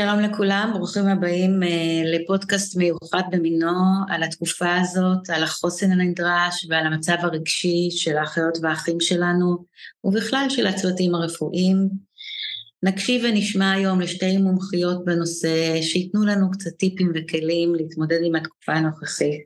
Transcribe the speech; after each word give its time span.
שלום 0.00 0.20
לכולם, 0.20 0.70
ברוכים 0.74 1.06
הבאים 1.06 1.62
uh, 1.62 1.66
לפודקאסט 2.06 2.76
מיוחד 2.76 3.22
במינו 3.30 3.72
על 4.08 4.22
התקופה 4.22 4.76
הזאת, 4.76 5.30
על 5.30 5.42
החוסן 5.42 5.90
הנדרש 5.92 6.66
ועל 6.68 6.86
המצב 6.86 7.16
הרגשי 7.18 7.88
של 7.90 8.16
האחיות 8.16 8.58
והאחים 8.62 9.00
שלנו 9.00 9.64
ובכלל 10.04 10.46
של 10.48 10.66
הצוותים 10.66 11.14
הרפואיים. 11.14 11.88
נקשיב 12.82 13.24
ונשמע 13.24 13.72
היום 13.72 14.00
לשתי 14.00 14.36
מומחיות 14.36 15.04
בנושא 15.04 15.82
שייתנו 15.82 16.24
לנו 16.26 16.50
קצת 16.50 16.70
טיפים 16.78 17.12
וכלים 17.14 17.74
להתמודד 17.74 18.20
עם 18.24 18.34
התקופה 18.34 18.72
הנוכחית. 18.72 19.44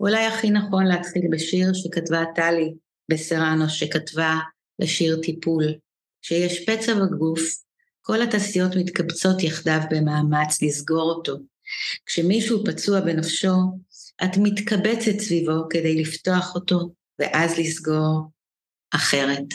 אולי 0.00 0.26
הכי 0.26 0.50
נכון 0.50 0.86
להתחיל 0.86 1.22
בשיר 1.30 1.72
שכתבה 1.74 2.24
טלי 2.34 2.74
בסרנו, 3.10 3.68
שכתבה 3.68 4.38
לשיר 4.78 5.20
טיפול. 5.22 5.64
כשיש 6.22 6.68
פצע 6.68 6.94
בגוף, 6.94 7.40
כל 8.02 8.22
התעשיות 8.22 8.76
מתקבצות 8.76 9.42
יחדיו 9.42 9.80
במאמץ 9.90 10.62
לסגור 10.62 11.12
אותו. 11.12 11.36
כשמישהו 12.06 12.64
פצוע 12.64 13.00
בנפשו, 13.00 13.54
את 14.24 14.36
מתקבצת 14.36 15.18
סביבו 15.18 15.68
כדי 15.70 16.02
לפתוח 16.02 16.54
אותו, 16.54 16.92
ואז 17.18 17.58
לסגור 17.58 18.30
אחרת. 18.94 19.46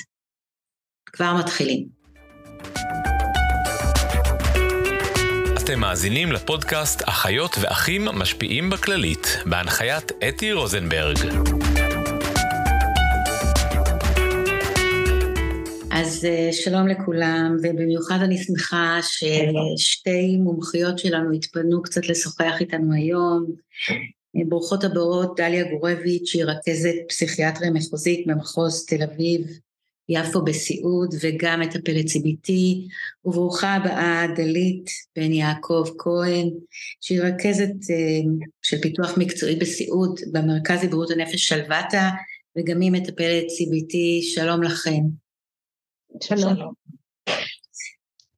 כבר 1.06 1.34
מתחילים. 1.40 1.88
אתם 5.64 5.80
מאזינים 5.80 6.32
לפודקאסט 6.32 7.02
אחיות 7.06 7.56
ואחים 7.62 8.06
משפיעים 8.06 8.70
בכללית, 8.70 9.28
בהנחיית 9.46 10.12
אתי 10.30 10.54
רוזנברג. 10.54 11.18
אז 16.00 16.26
אה, 16.26 16.50
שלום 16.52 16.88
לכולם, 16.88 17.58
ובמיוחד 17.64 18.18
אני 18.22 18.38
שמחה 18.38 19.00
ששתי 19.02 20.38
מומחיות 20.38 21.00
שלנו 21.00 21.32
התפנו 21.32 21.84
קצת 21.84 22.06
לשוחח 22.10 22.54
איתנו 22.60 22.94
היום. 22.94 23.46
ברוכות 24.48 24.84
הבאות, 24.84 25.34
דליה 25.38 25.64
גורביץ', 25.72 26.26
שהיא 26.26 26.44
רכזת 26.44 26.96
פסיכיאטריה 27.10 27.72
מחוזית 27.72 28.28
במחוז 28.28 28.86
תל 28.86 29.04
אביב, 29.04 29.48
יפו 30.10 30.42
בסיעוד 30.42 31.16
וגם 31.22 31.60
מטפלת 31.60 32.06
CBT, 32.06 32.52
וברוכה 33.26 33.74
הבאה 33.74 34.26
דלית 34.36 34.90
בן 35.16 35.32
יעקב 35.32 35.86
כהן, 35.98 36.50
שהיא 37.02 37.22
רכזת 37.22 37.74
אה, 37.90 38.32
של 38.62 38.78
פיתוח 38.82 39.18
מקצועי 39.18 39.56
בסיעוד 39.56 40.20
במרכז 40.32 40.84
לבריאות 40.84 41.12
הנפש 41.12 41.48
שלוותה, 41.48 42.10
וגם 42.58 42.82
היא 42.82 42.92
מטפלת 42.92 43.46
CBT, 43.46 43.96
שלום 44.22 44.64
לכם. 44.64 45.27
שלום. 46.24 46.74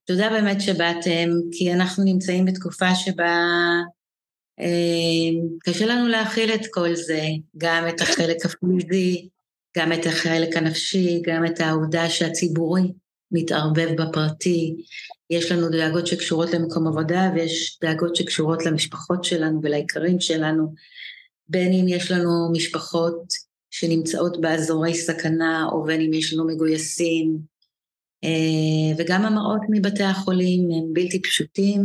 תודה 0.06 0.30
באמת 0.30 0.62
שבאתם, 0.62 1.30
כי 1.52 1.73
אנחנו 1.73 2.03
נמצאים 2.03 2.45
בתקופה 2.45 2.95
שבה 2.95 3.36
אה, 4.59 5.42
קשה 5.59 5.86
לנו 5.86 6.08
להכיל 6.08 6.53
את 6.53 6.66
כל 6.72 6.95
זה, 6.95 7.22
גם 7.58 7.88
את 7.90 8.02
החלק 8.02 8.45
הפיזי, 8.45 9.30
גם 9.78 9.94
את 9.94 10.06
החלק 10.06 10.58
הנפשי, 10.58 11.22
גם 11.25 11.45
את 11.45 11.59
העובדה 11.59 12.09
שהציבורי 12.09 12.94
מתערבב 13.31 13.90
בפרטי. 14.02 14.75
יש 15.30 15.52
לנו 15.52 15.70
דאגות 15.70 16.08
שקשורות 16.08 16.53
למקום 16.53 16.88
עבודה 16.88 17.31
ויש 17.36 17.80
דאגות 17.81 18.16
שקשורות 18.16 18.66
למשפחות 18.66 19.23
שלנו 19.23 19.59
ולעיקרים 19.64 20.20
שלנו, 20.20 20.73
בין 21.50 21.73
אם 21.73 21.88
יש 21.88 22.12
לנו 22.12 22.52
משפחות 22.52 23.23
שנמצאות 23.72 24.42
באזורי 24.42 24.94
סכנה 24.94 25.67
או 25.72 25.84
בין 25.84 26.02
אם 26.02 26.14
יש 26.14 26.34
לנו 26.34 26.47
מגויסים 26.47 27.38
וגם 28.98 29.25
המראות 29.25 29.62
מבתי 29.70 30.03
החולים 30.03 30.62
הם 30.72 30.94
בלתי 30.94 31.22
פשוטים, 31.22 31.81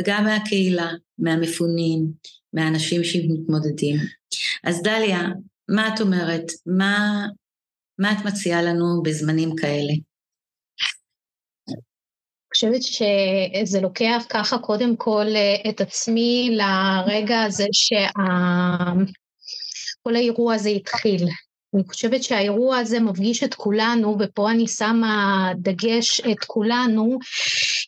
וגם 0.00 0.24
מהקהילה, 0.24 0.90
מהמפונים, 1.18 2.12
מהאנשים 2.52 3.04
שמתמודדים. 3.04 3.96
אז 4.64 4.82
דליה, 4.82 5.20
מה 5.68 5.94
את 5.94 6.00
אומרת? 6.00 6.44
מה, 6.66 7.26
מה 7.98 8.12
את 8.12 8.18
מציעה 8.26 8.62
לנו 8.62 9.02
בזמנים 9.02 9.56
כאלה? 9.56 9.92
אני 12.56 12.70
חושבת 12.70 12.82
שזה 12.82 13.80
לוקח 13.80 14.26
ככה 14.28 14.58
קודם 14.58 14.96
כל 14.96 15.26
אה, 15.34 15.70
את 15.70 15.80
עצמי 15.80 16.56
לרגע 16.56 17.42
הזה 17.42 17.66
שכל 17.72 18.24
האירוע 20.16 20.54
הזה 20.54 20.68
התחיל. 20.68 21.28
אני 21.74 21.82
חושבת 21.88 22.22
שהאירוע 22.22 22.78
הזה 22.78 23.00
מפגיש 23.00 23.42
את 23.42 23.54
כולנו, 23.54 24.16
ופה 24.20 24.50
אני 24.50 24.68
שמה 24.68 25.48
דגש 25.56 26.20
את 26.20 26.44
כולנו, 26.46 27.18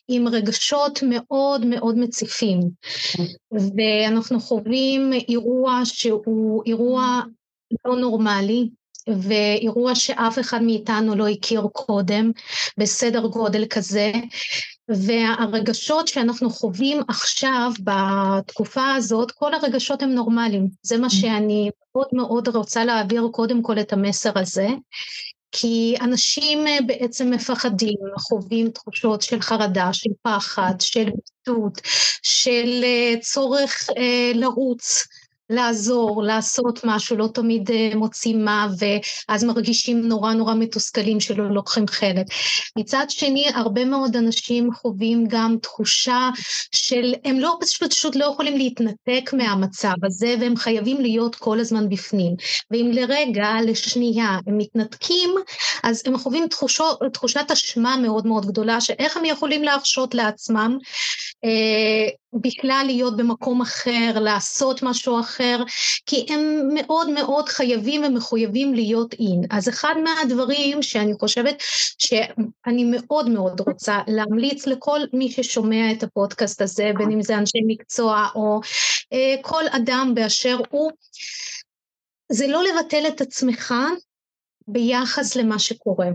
עם 0.07 0.27
רגשות 0.27 0.99
מאוד 1.09 1.65
מאוד 1.65 1.97
מציפים. 1.97 2.59
ואנחנו 3.51 4.39
חווים 4.39 5.13
אירוע 5.13 5.81
שהוא 5.83 6.63
אירוע 6.65 7.21
לא 7.85 7.95
נורמלי, 7.95 8.69
ואירוע 9.07 9.95
שאף 9.95 10.39
אחד 10.39 10.63
מאיתנו 10.63 11.15
לא 11.15 11.27
הכיר 11.27 11.61
קודם 11.73 12.31
בסדר 12.77 13.27
גודל 13.27 13.65
כזה, 13.65 14.11
והרגשות 14.89 16.07
שאנחנו 16.07 16.49
חווים 16.49 17.01
עכשיו 17.07 17.71
בתקופה 17.83 18.93
הזאת, 18.93 19.31
כל 19.31 19.53
הרגשות 19.53 20.01
הם 20.01 20.09
נורמליים. 20.09 20.67
זה 20.81 20.97
מה 20.97 21.07
mm. 21.07 21.09
שאני 21.09 21.69
מאוד 21.95 22.07
מאוד 22.13 22.47
רוצה 22.47 22.85
להעביר 22.85 23.27
קודם 23.31 23.61
כל 23.61 23.79
את 23.79 23.93
המסר 23.93 24.31
הזה. 24.35 24.67
כי 25.51 25.95
אנשים 26.01 26.67
אה, 26.67 26.77
בעצם 26.85 27.31
מפחדים, 27.31 27.97
חווים 28.17 28.69
תחושות 28.69 29.21
של 29.21 29.41
חרדה, 29.41 29.93
של 29.93 30.09
פחד, 30.21 30.73
של 30.79 31.05
ביטות, 31.05 31.81
של 32.23 32.81
אה, 32.83 33.13
צורך 33.21 33.89
אה, 33.97 34.31
לרוץ, 34.35 35.07
לעזור, 35.49 36.23
לעשות 36.23 36.79
משהו, 36.83 37.17
לא 37.17 37.27
תמיד 37.33 37.71
אה, 37.71 37.91
מוצאים 37.95 38.45
מה, 38.45 38.67
ואז 38.79 39.43
מרגישים 39.43 40.07
נורא 40.07 40.33
נורא 40.33 40.53
מתוסכלים 40.53 41.19
שלא 41.19 41.49
לוקחים 41.49 41.87
חלק. 41.87 42.25
מצד 42.77 43.05
שני, 43.09 43.45
הרבה 43.53 43.85
מאוד 43.85 44.15
אנשים 44.15 44.73
חווים 44.73 45.25
גם 45.27 45.55
תחושה 45.61 46.29
של, 46.71 47.13
הם 47.25 47.39
לא 47.39 47.57
פשוט 47.89 48.15
לא 48.15 48.25
יכולים 48.25 48.57
להתנתק 48.57 49.33
מהמצב 49.33 49.93
הזה, 50.03 50.35
והם 50.41 50.55
חייבים 50.55 51.01
להיות 51.01 51.35
כל 51.35 51.59
הזמן 51.59 51.89
בפנים. 51.89 52.35
ואם 52.71 52.91
לרגע, 52.93 53.47
לשנייה, 53.65 54.39
הם 54.47 54.57
מתנתקים, 54.57 55.29
אז 55.83 56.03
הם 56.05 56.17
חווים 56.17 56.47
תחושו, 56.47 56.83
תחושת 57.13 57.51
אשמה 57.53 57.97
מאוד 57.97 58.27
מאוד 58.27 58.45
גדולה, 58.45 58.81
שאיך 58.81 59.17
הם 59.17 59.25
יכולים 59.25 59.63
להרשות 59.63 60.15
לעצמם 60.15 60.77
אה, 61.45 62.09
בכלל 62.33 62.83
להיות 62.85 63.17
במקום 63.17 63.61
אחר, 63.61 64.19
לעשות 64.21 64.83
משהו 64.83 65.19
אחר, 65.19 65.63
כי 66.05 66.25
הם 66.29 66.69
מאוד 66.73 67.09
מאוד 67.09 67.49
חייבים 67.49 68.03
ומחויבים 68.03 68.73
להיות 68.73 69.13
אין. 69.13 69.41
אז 69.51 69.69
אחד 69.69 69.95
מהדברים 70.03 70.81
שאני 70.83 71.13
חושבת 71.19 71.63
שאני 71.97 72.83
מאוד 72.91 73.29
מאוד 73.29 73.59
רוצה 73.59 73.99
להמליץ 74.07 74.67
לכל 74.67 74.99
מי 75.13 75.31
ששומע 75.31 75.91
את 75.91 76.03
הפודקאסט 76.03 76.61
הזה, 76.61 76.91
בין 76.97 77.11
אם 77.11 77.21
זה 77.21 77.37
אנשי 77.37 77.59
מקצוע 77.67 78.27
או 78.35 78.59
אה, 79.13 79.35
כל 79.41 79.63
אדם 79.71 80.11
באשר 80.15 80.57
הוא, 80.69 80.91
זה 82.31 82.47
לא 82.47 82.63
לבטל 82.63 83.07
את 83.07 83.21
עצמך 83.21 83.73
ביחס 84.67 85.35
למה 85.35 85.59
שקורה. 85.59 86.07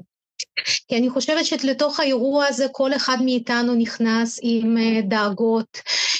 כי 0.88 0.96
אני 0.96 1.10
חושבת 1.10 1.46
שלתוך 1.46 2.00
האירוע 2.00 2.46
הזה 2.46 2.66
כל 2.72 2.92
אחד 2.92 3.16
מאיתנו 3.24 3.74
נכנס 3.74 4.38
עם 4.42 4.78
אה, 4.78 5.00
דאגות, 5.02 5.78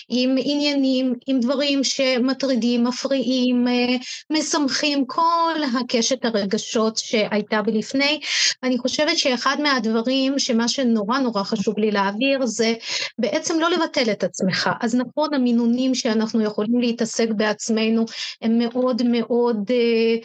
עם 0.09 0.37
עניינים, 0.45 1.15
עם 1.27 1.41
דברים 1.41 1.85
שמטרידים, 1.85 2.85
מפריעים, 2.85 3.69
אה, 3.69 3.97
משמחים, 4.31 5.07
כל 5.07 5.55
הקשת 5.81 6.25
הרגשות 6.25 6.97
שהייתה 6.97 7.63
בלפני. 7.63 8.21
אני 8.63 8.79
חושבת 8.79 9.19
שאחד 9.19 9.57
מהדברים 9.63 10.39
שמה 10.39 10.69
שנורא 10.69 11.19
נורא 11.19 11.43
חשוב 11.43 11.79
לי 11.79 11.91
להעביר 11.91 12.47
זה 12.47 12.75
בעצם 13.19 13.61
לא 13.61 13.71
לבטל 13.71 14.13
את 14.13 14.25
עצמך. 14.25 14.71
אז 14.81 14.95
נכון, 14.95 15.35
המינונים 15.35 15.95
שאנחנו 15.95 16.43
יכולים 16.43 16.81
להתעסק 16.81 17.29
בעצמנו 17.37 18.05
הם 18.43 18.59
מאוד 18.59 19.03
מאוד 19.03 19.71
אה, 19.71 20.17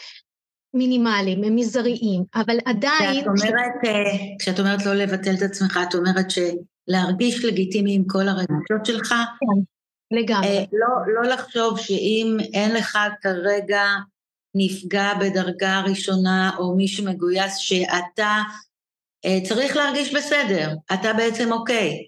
מינימליים, 0.73 1.43
הם 1.43 1.55
מזעריים, 1.55 2.23
אבל 2.35 2.57
עדיין... 2.65 3.21
כשאת 3.21 3.27
אומרת, 3.27 3.85
אה, 3.85 4.35
כשאת 4.39 4.59
אומרת 4.59 4.85
לא 4.85 4.93
לבטל 4.93 5.33
את 5.37 5.41
עצמך, 5.41 5.79
את 5.89 5.95
אומרת 5.95 6.25
שלהרגיש 6.29 7.45
לגיטימי 7.45 7.95
עם 7.95 8.03
כל 8.07 8.27
הרגשות 8.27 8.85
שלך? 8.85 9.09
כן, 9.09 9.61
לגמרי. 10.17 10.47
אה, 10.47 10.63
לא, 10.73 11.13
לא 11.13 11.29
לחשוב 11.29 11.79
שאם 11.79 12.37
אין 12.53 12.75
לך 12.75 12.97
כרגע 13.21 13.83
נפגע 14.55 15.13
בדרגה 15.19 15.81
ראשונה 15.87 16.51
או 16.57 16.75
מישהו 16.75 17.05
מגויס 17.05 17.57
שאתה 17.57 18.41
אה, 19.25 19.39
צריך 19.43 19.75
להרגיש 19.75 20.15
בסדר, 20.15 20.73
אתה 20.93 21.13
בעצם 21.13 21.51
אוקיי. 21.51 22.05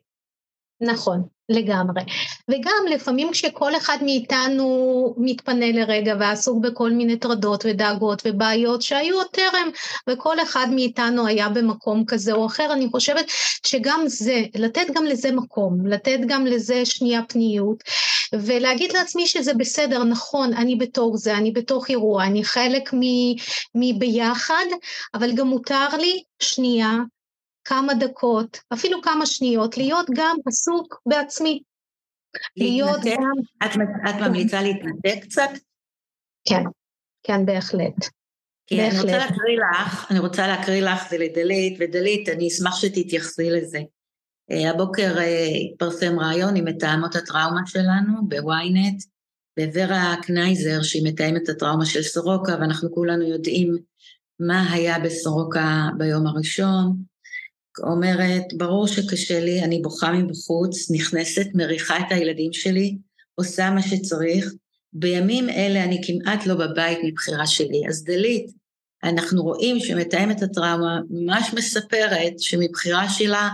נכון, 0.82 1.24
לגמרי. 1.50 2.02
וגם 2.50 2.86
לפעמים 2.90 3.32
כשכל 3.32 3.76
אחד 3.76 3.98
מאיתנו 4.02 5.16
מתפנה 5.18 5.72
לרגע 5.72 6.16
ועסוק 6.20 6.64
בכל 6.64 6.92
מיני 6.92 7.18
טרדות 7.18 7.64
ודאגות 7.66 8.22
ובעיות 8.26 8.82
שהיו 8.82 9.16
עוד 9.16 9.28
טרם, 9.32 9.70
וכל 10.10 10.42
אחד 10.42 10.68
מאיתנו 10.72 11.28
היה 11.28 11.50
במקום 11.50 12.06
כזה 12.06 12.34
או 12.34 12.46
אחר, 12.46 12.74
אני 12.74 12.88
חושבת 12.92 13.26
שגם 13.66 14.02
זה, 14.06 14.44
לתת 14.56 14.88
גם 14.96 15.06
לזה 15.06 15.32
מקום, 15.32 15.88
לתת 15.88 16.20
גם 16.28 16.46
לזה 16.46 16.86
שנייה 16.86 17.22
פניות, 17.28 17.84
ולהגיד 18.34 18.92
לעצמי 18.92 19.28
שזה 19.28 19.54
בסדר, 19.54 20.04
נכון, 20.04 20.54
אני 20.54 20.76
בתוך 20.76 21.16
זה, 21.16 21.38
אני 21.38 21.52
בתוך 21.52 21.90
אירוע, 21.90 22.24
אני 22.24 22.44
חלק 22.44 22.90
מביחד, 23.76 24.66
אבל 25.14 25.36
גם 25.36 25.48
מותר 25.48 25.88
לי 25.98 26.24
שנייה 26.42 26.98
כמה 27.72 27.94
דקות, 27.94 28.58
אפילו 28.74 29.02
כמה 29.02 29.26
שניות, 29.26 29.78
להיות 29.78 30.06
גם 30.16 30.36
עסוק 30.48 31.02
בעצמי. 31.06 31.62
להיות 32.58 33.00
גם... 33.06 33.66
את, 33.66 33.72
את 34.10 34.22
ממליצה 34.22 34.62
להתנתק 34.62 35.24
קצת? 35.24 35.50
כן, 36.48 36.64
כן, 37.24 37.46
בהחלט. 37.46 37.96
כי 38.68 38.78
בהחלט. 38.78 38.94
אני 38.94 39.02
רוצה 39.02 39.18
להקריא 39.18 39.58
לך, 39.60 40.12
אני 40.12 40.20
רוצה 40.20 40.48
להקריא 40.48 40.82
לך 40.82 41.08
ולדלית, 41.12 41.78
ודלית, 41.80 42.30
אני 42.30 42.48
אשמח 42.48 42.76
שתתייחסי 42.76 43.50
לזה. 43.50 43.80
אה, 44.52 44.70
הבוקר 44.70 45.18
אה, 45.18 45.48
התפרסם 45.72 46.20
ראיון 46.20 46.56
עם 46.56 46.66
מתאמות 46.66 47.16
הטראומה 47.16 47.62
שלנו 47.66 48.28
בוויינט, 48.28 49.04
ווורה 49.60 50.16
קנייזר, 50.22 50.82
שהיא 50.82 51.08
מתאמת 51.08 51.50
הטראומה 51.50 51.86
של 51.86 52.02
סורוקה, 52.02 52.52
ואנחנו 52.52 52.94
כולנו 52.94 53.24
יודעים 53.24 53.78
מה 54.40 54.72
היה 54.72 55.00
בסורוקה 55.00 55.90
ביום 55.98 56.28
הראשון, 56.28 57.11
אומרת, 57.80 58.44
ברור 58.58 58.88
שקשה 58.88 59.40
לי, 59.40 59.64
אני 59.64 59.82
בוכה 59.82 60.12
מבחוץ, 60.12 60.92
נכנסת, 60.92 61.48
מריחה 61.54 62.00
את 62.00 62.06
הילדים 62.10 62.54
שלי, 62.54 62.98
עושה 63.36 63.70
מה 63.70 63.82
שצריך. 63.82 64.54
בימים 64.94 65.50
אלה 65.50 65.84
אני 65.84 66.02
כמעט 66.06 66.46
לא 66.46 66.56
בבית 66.56 66.98
מבחירה 67.04 67.48
שלי. 67.48 67.82
אז 67.90 68.04
דלית, 68.04 68.52
אנחנו 69.04 69.44
רואים 69.44 69.80
שמתאמת 69.80 70.42
הטראומה 70.42 71.00
ממש 71.10 71.54
מספרת 71.54 72.40
שמבחירה 72.40 73.10
שלה 73.10 73.50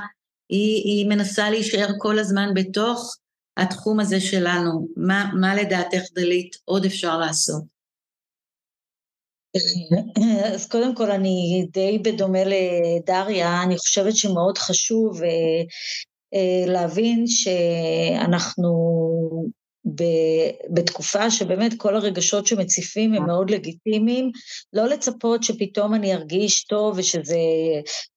היא, 0.49 0.83
היא 0.83 1.09
מנסה 1.09 1.49
להישאר 1.49 1.87
כל 1.97 2.19
הזמן 2.19 2.49
בתוך 2.53 3.17
התחום 3.57 3.99
הזה 3.99 4.19
שלנו. 4.19 4.87
מה, 4.97 5.31
מה 5.33 5.55
לדעתך, 5.55 6.01
דלית, 6.15 6.55
עוד 6.65 6.85
אפשר 6.85 7.17
לעשות? 7.17 7.76
אז 10.53 10.67
קודם 10.67 10.95
כל 10.95 11.11
אני 11.11 11.65
די 11.71 11.99
בדומה 12.03 12.39
לדריה, 12.45 13.63
אני 13.63 13.77
חושבת 13.77 14.15
שמאוד 14.15 14.57
חשוב 14.57 15.23
אה, 15.23 15.29
אה, 16.33 16.65
להבין 16.71 17.27
שאנחנו 17.27 18.71
בתקופה 20.73 21.31
שבאמת 21.31 21.71
כל 21.77 21.95
הרגשות 21.95 22.47
שמציפים 22.47 23.13
הם 23.13 23.25
מאוד 23.25 23.49
לגיטימיים, 23.49 24.31
לא 24.73 24.88
לצפות 24.88 25.44
שפתאום 25.44 25.93
אני 25.93 26.13
ארגיש 26.13 26.63
טוב 26.63 26.97
ושזה, 26.97 27.38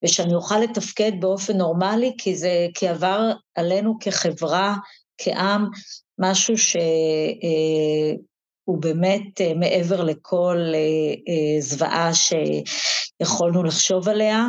ושאני 0.03 0.33
אוכל 0.33 0.59
לתפקד 0.59 1.11
באופן 1.19 1.57
נורמלי, 1.57 2.11
כי 2.17 2.35
זה, 2.35 2.67
כי 2.73 2.87
עבר 2.87 3.31
עלינו 3.55 3.97
כחברה, 3.99 4.75
כעם, 5.17 5.65
משהו 6.19 6.57
ש... 6.57 6.77
הוא 8.65 8.81
באמת 8.81 9.41
אה, 9.41 9.53
מעבר 9.53 10.03
לכל 10.03 10.57
אה, 10.73 10.79
אה, 11.27 11.61
זוועה 11.61 12.11
שיכולנו 12.13 13.63
לחשוב 13.63 14.09
עליה. 14.09 14.47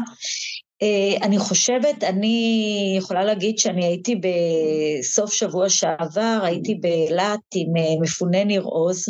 אני 1.23 1.39
חושבת, 1.39 2.05
אני 2.05 2.95
יכולה 2.99 3.25
להגיד 3.25 3.59
שאני 3.59 3.85
הייתי 3.85 4.17
בסוף 4.17 5.33
שבוע 5.33 5.69
שעבר, 5.69 6.41
הייתי 6.43 6.75
באילת 6.75 7.41
עם 7.55 7.73
מפוני 8.01 8.45
ניר 8.45 8.63
עוז, 8.63 9.05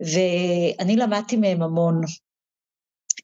ואני 0.00 0.96
למדתי 0.96 1.36
מהם 1.36 1.62
המון. 1.62 2.00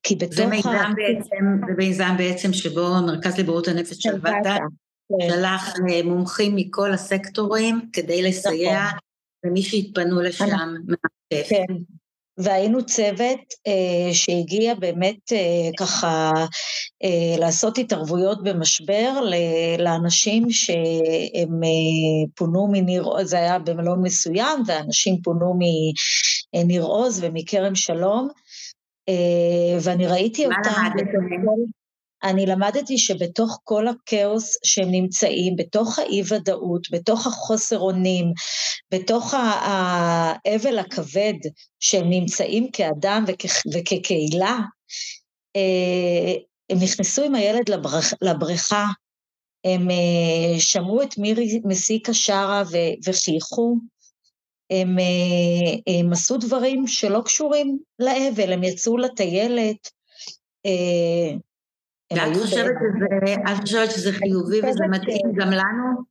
כי 0.02 0.17
בתוך 0.17 0.34
זה 0.34 0.46
מיזם 0.46 0.69
ה... 0.69 0.93
בעצם, 0.96 1.44
זה 1.67 1.75
מיזם 1.78 2.14
בעצם 2.19 2.52
שבו 2.52 2.87
המרכז 2.87 3.38
לבריאות 3.38 3.69
הנפש 3.69 3.96
של 3.99 4.14
ות"ת 4.14 4.44
כן. 4.44 5.28
שלח 5.31 5.75
מומחים 6.05 6.56
מכל 6.56 6.93
הסקטורים 6.93 7.81
כדי 7.93 8.22
לסייע 8.22 8.84
נכון. 8.84 9.09
ומי 9.44 9.62
שהתפנו 9.62 10.20
לשם. 10.20 10.46
כן, 11.48 11.75
והיינו 12.38 12.87
צוות 12.87 13.40
אה, 13.66 14.14
שהגיע 14.14 14.75
באמת 14.75 15.32
אה, 15.32 15.70
ככה 15.78 16.32
אה, 17.04 17.38
לעשות 17.38 17.78
התערבויות 17.78 18.44
במשבר 18.44 19.20
לאנשים 19.78 20.50
שהם 20.50 21.64
אה, 21.64 22.31
פונו 22.37 22.69
מניר 22.72 23.02
עוז, 23.02 23.31
זה 23.31 23.37
היה 23.37 23.58
במלון 23.58 24.02
מסוים, 24.02 24.62
ואנשים 24.66 25.22
פונו 25.22 25.58
מניר 26.54 26.82
עוז 26.82 27.25
ומכרם 27.25 27.75
שלום, 27.75 28.28
אה, 29.08 29.78
ואני 29.82 30.06
ראיתי 30.06 30.46
אותם... 30.46 30.70
מה 30.70 30.88
למדת? 30.88 31.80
אני 32.22 32.46
למדתי 32.46 32.99
שבתוך 32.99 33.58
כל 33.64 33.88
הכאוס 33.88 34.56
שהם 34.64 34.90
נמצאים, 34.90 35.56
בתוך 35.56 35.99
האי-ודאות, 35.99 36.90
בתוך 36.90 37.26
החוסר 37.26 37.78
אונים, 37.78 38.32
בתוך 38.93 39.34
האבל 39.34 40.78
הכבד 40.78 41.34
שהם 41.81 42.11
נמצאים 42.11 42.70
כאדם 42.72 43.25
וכ- 43.28 43.67
וכקהילה, 43.75 44.58
אה, 45.56 46.32
הם 46.70 46.78
נכנסו 46.82 47.25
עם 47.25 47.34
הילד 47.34 47.69
לבריכה, 47.69 48.17
לבריכה. 48.22 48.87
הם 49.64 49.90
אה, 49.90 50.61
שמעו 50.61 51.02
את 51.02 51.19
מירי 51.19 51.61
מסיקה 51.64 52.14
שרה 52.14 52.62
וחייכו, 53.06 53.76
הם, 54.70 54.99
אה, 54.99 55.99
הם 55.99 56.12
עשו 56.12 56.37
דברים 56.37 56.87
שלא 56.87 57.20
קשורים 57.25 57.78
לאבל, 57.99 58.52
הם 58.52 58.64
יצאו 58.64 58.96
לטיילת, 58.96 59.90
ואת 62.12 62.36
חושבת, 62.36 62.74
שזה, 62.80 63.56
חושבת 63.60 63.90
שזה 63.90 64.12
חיובי 64.12 64.58
וזה 64.58 64.84
מתאים 64.90 65.32
גם 65.36 65.50
לנו? 65.50 66.10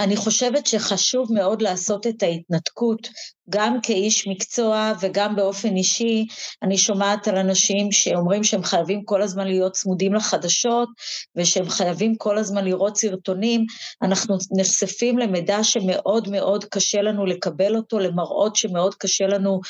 אני 0.00 0.16
חושבת 0.16 0.66
שחשוב 0.66 1.32
מאוד 1.32 1.62
לעשות 1.62 2.06
את 2.06 2.22
ההתנתקות, 2.22 3.08
גם 3.50 3.80
כאיש 3.82 4.28
מקצוע 4.28 4.92
וגם 5.00 5.36
באופן 5.36 5.76
אישי. 5.76 6.26
אני 6.62 6.78
שומעת 6.78 7.28
על 7.28 7.36
אנשים 7.36 7.92
שאומרים 7.92 8.44
שהם 8.44 8.62
חייבים 8.62 9.04
כל 9.04 9.22
הזמן 9.22 9.46
להיות 9.46 9.72
צמודים 9.72 10.14
לחדשות, 10.14 10.88
ושהם 11.36 11.68
חייבים 11.68 12.14
כל 12.16 12.38
הזמן 12.38 12.64
לראות 12.64 12.96
סרטונים. 12.96 13.66
אנחנו 14.02 14.36
נחשפים 14.58 15.18
למידע 15.18 15.64
שמאוד 15.64 16.28
מאוד 16.28 16.64
קשה 16.64 17.02
לנו 17.02 17.26
לקבל 17.26 17.76
אותו, 17.76 17.98
למראות 17.98 18.56
שמאוד 18.56 18.94
קשה 18.94 19.26
לנו 19.26 19.60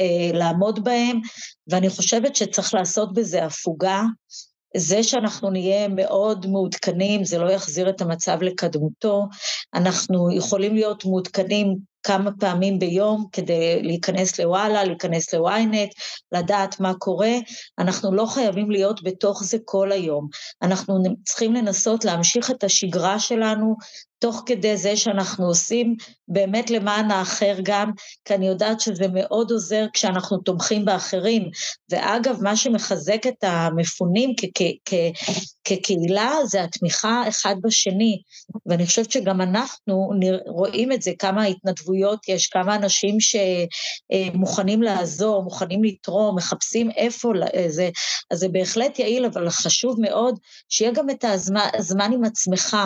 אה, 0.00 0.38
לעמוד 0.38 0.84
בהם, 0.84 1.20
ואני 1.70 1.88
חושבת 1.88 2.36
שצריך 2.36 2.74
לעשות 2.74 3.14
בזה 3.14 3.44
הפוגה. 3.44 4.02
זה 4.78 5.02
שאנחנו 5.02 5.50
נהיה 5.50 5.88
מאוד 5.88 6.46
מעודכנים, 6.46 7.24
זה 7.24 7.38
לא 7.38 7.50
יחזיר 7.50 7.90
את 7.90 8.00
המצב 8.00 8.42
לקדמותו. 8.42 9.26
אנחנו 9.74 10.32
יכולים 10.32 10.74
להיות 10.74 11.04
מעודכנים 11.04 11.76
כמה 12.02 12.30
פעמים 12.40 12.78
ביום 12.78 13.26
כדי 13.32 13.82
להיכנס 13.82 14.40
לוואלה, 14.40 14.84
להיכנס 14.84 15.34
לוויינט, 15.34 15.90
לדעת 16.32 16.80
מה 16.80 16.94
קורה. 16.98 17.32
אנחנו 17.78 18.14
לא 18.14 18.26
חייבים 18.26 18.70
להיות 18.70 19.02
בתוך 19.02 19.44
זה 19.44 19.58
כל 19.64 19.92
היום. 19.92 20.28
אנחנו 20.62 21.02
צריכים 21.24 21.54
לנסות 21.54 22.04
להמשיך 22.04 22.50
את 22.50 22.64
השגרה 22.64 23.20
שלנו 23.20 23.76
תוך 24.18 24.42
כדי 24.46 24.76
זה 24.76 24.96
שאנחנו 24.96 25.46
עושים 25.46 25.96
באמת 26.28 26.70
למען 26.70 27.10
האחר 27.10 27.54
גם, 27.62 27.90
כי 28.24 28.34
אני 28.34 28.46
יודעת 28.48 28.80
שזה 28.80 29.06
מאוד 29.12 29.50
עוזר 29.50 29.86
כשאנחנו 29.92 30.38
תומכים 30.38 30.84
באחרים. 30.84 31.50
ואגב, 31.90 32.42
מה 32.42 32.56
שמחזק 32.56 33.26
את 33.26 33.44
המפונים 33.44 34.34
כקהילה 35.64 36.32
זה 36.46 36.64
התמיכה 36.64 37.28
אחד 37.28 37.54
בשני. 37.62 38.22
ואני 38.66 38.86
חושבת 38.86 39.10
שגם 39.10 39.40
אנחנו 39.40 40.10
רואים 40.46 40.92
את 40.92 41.02
זה, 41.02 41.12
כמה 41.18 41.44
התנדבויות 41.44 42.28
יש, 42.28 42.46
כמה 42.46 42.74
אנשים 42.74 43.16
שמוכנים 43.20 44.82
לעזור, 44.82 45.42
מוכנים 45.42 45.84
לתרום, 45.84 46.36
מחפשים 46.36 46.90
איפה 46.90 47.32
זה, 47.68 47.90
אז 48.30 48.38
זה 48.38 48.48
בהחלט 48.48 48.98
יעיל, 48.98 49.24
אבל 49.24 49.50
חשוב 49.50 49.96
מאוד 50.00 50.38
שיהיה 50.68 50.92
גם 50.92 51.10
את 51.10 51.24
הזמן, 51.24 51.68
הזמן 51.74 52.12
עם 52.12 52.24
עצמך. 52.24 52.76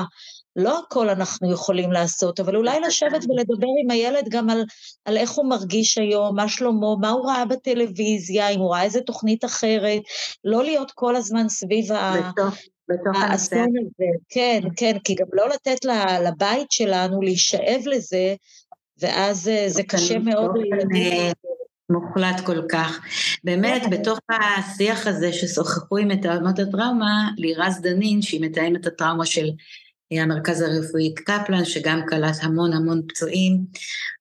לא 0.56 0.78
הכל 0.78 1.08
אנחנו 1.08 1.52
יכולים 1.52 1.92
לעשות, 1.92 2.40
אבל 2.40 2.56
אולי 2.56 2.80
לשבת 2.80 3.24
ולדבר 3.28 3.68
עם 3.84 3.90
הילד 3.90 4.28
גם 4.28 4.50
על, 4.50 4.64
על 5.04 5.16
איך 5.16 5.30
הוא 5.30 5.48
מרגיש 5.50 5.98
היום, 5.98 6.36
מה 6.36 6.48
שלמה, 6.48 6.96
מה 7.00 7.10
הוא 7.10 7.30
ראה 7.30 7.44
בטלוויזיה, 7.44 8.48
אם 8.48 8.60
הוא 8.60 8.72
ראה 8.72 8.82
איזה 8.82 9.00
תוכנית 9.00 9.44
אחרת, 9.44 10.02
לא 10.44 10.64
להיות 10.64 10.90
כל 10.94 11.16
הזמן 11.16 11.48
סביב 11.48 11.92
האסון 13.14 13.68
הזה. 13.80 14.04
כן, 14.28 14.60
כן, 14.76 14.98
כי 15.04 15.14
גם 15.14 15.26
לא 15.32 15.48
לתת 15.48 15.84
לבית 16.24 16.70
שלנו 16.70 17.22
להישאב 17.22 17.80
לזה, 17.86 18.34
ואז 19.00 19.48
אה, 19.48 19.64
זה 19.68 19.82
קשה 19.82 20.18
מאוד 20.18 20.50
לילדים. 20.56 21.32
מוחלט 21.90 22.40
כל 22.46 22.62
כך. 22.68 23.00
באמת, 23.44 23.82
בתוך 23.90 24.18
השיח 24.30 25.06
הזה 25.06 25.32
ששוחחו 25.32 25.96
עם 25.96 26.08
מתאמות 26.08 26.58
הטראומה, 26.58 27.30
לירז 27.36 27.80
דנין, 27.80 28.22
שהיא 28.22 28.40
מתאמת 28.40 28.86
הטראומה 28.86 29.26
של 29.26 29.46
המרכז 30.20 30.60
הרפואי 30.60 31.14
קפלן, 31.14 31.64
שגם 31.64 32.00
קלט 32.06 32.36
המון 32.42 32.72
המון 32.72 33.02
פצועים, 33.08 33.58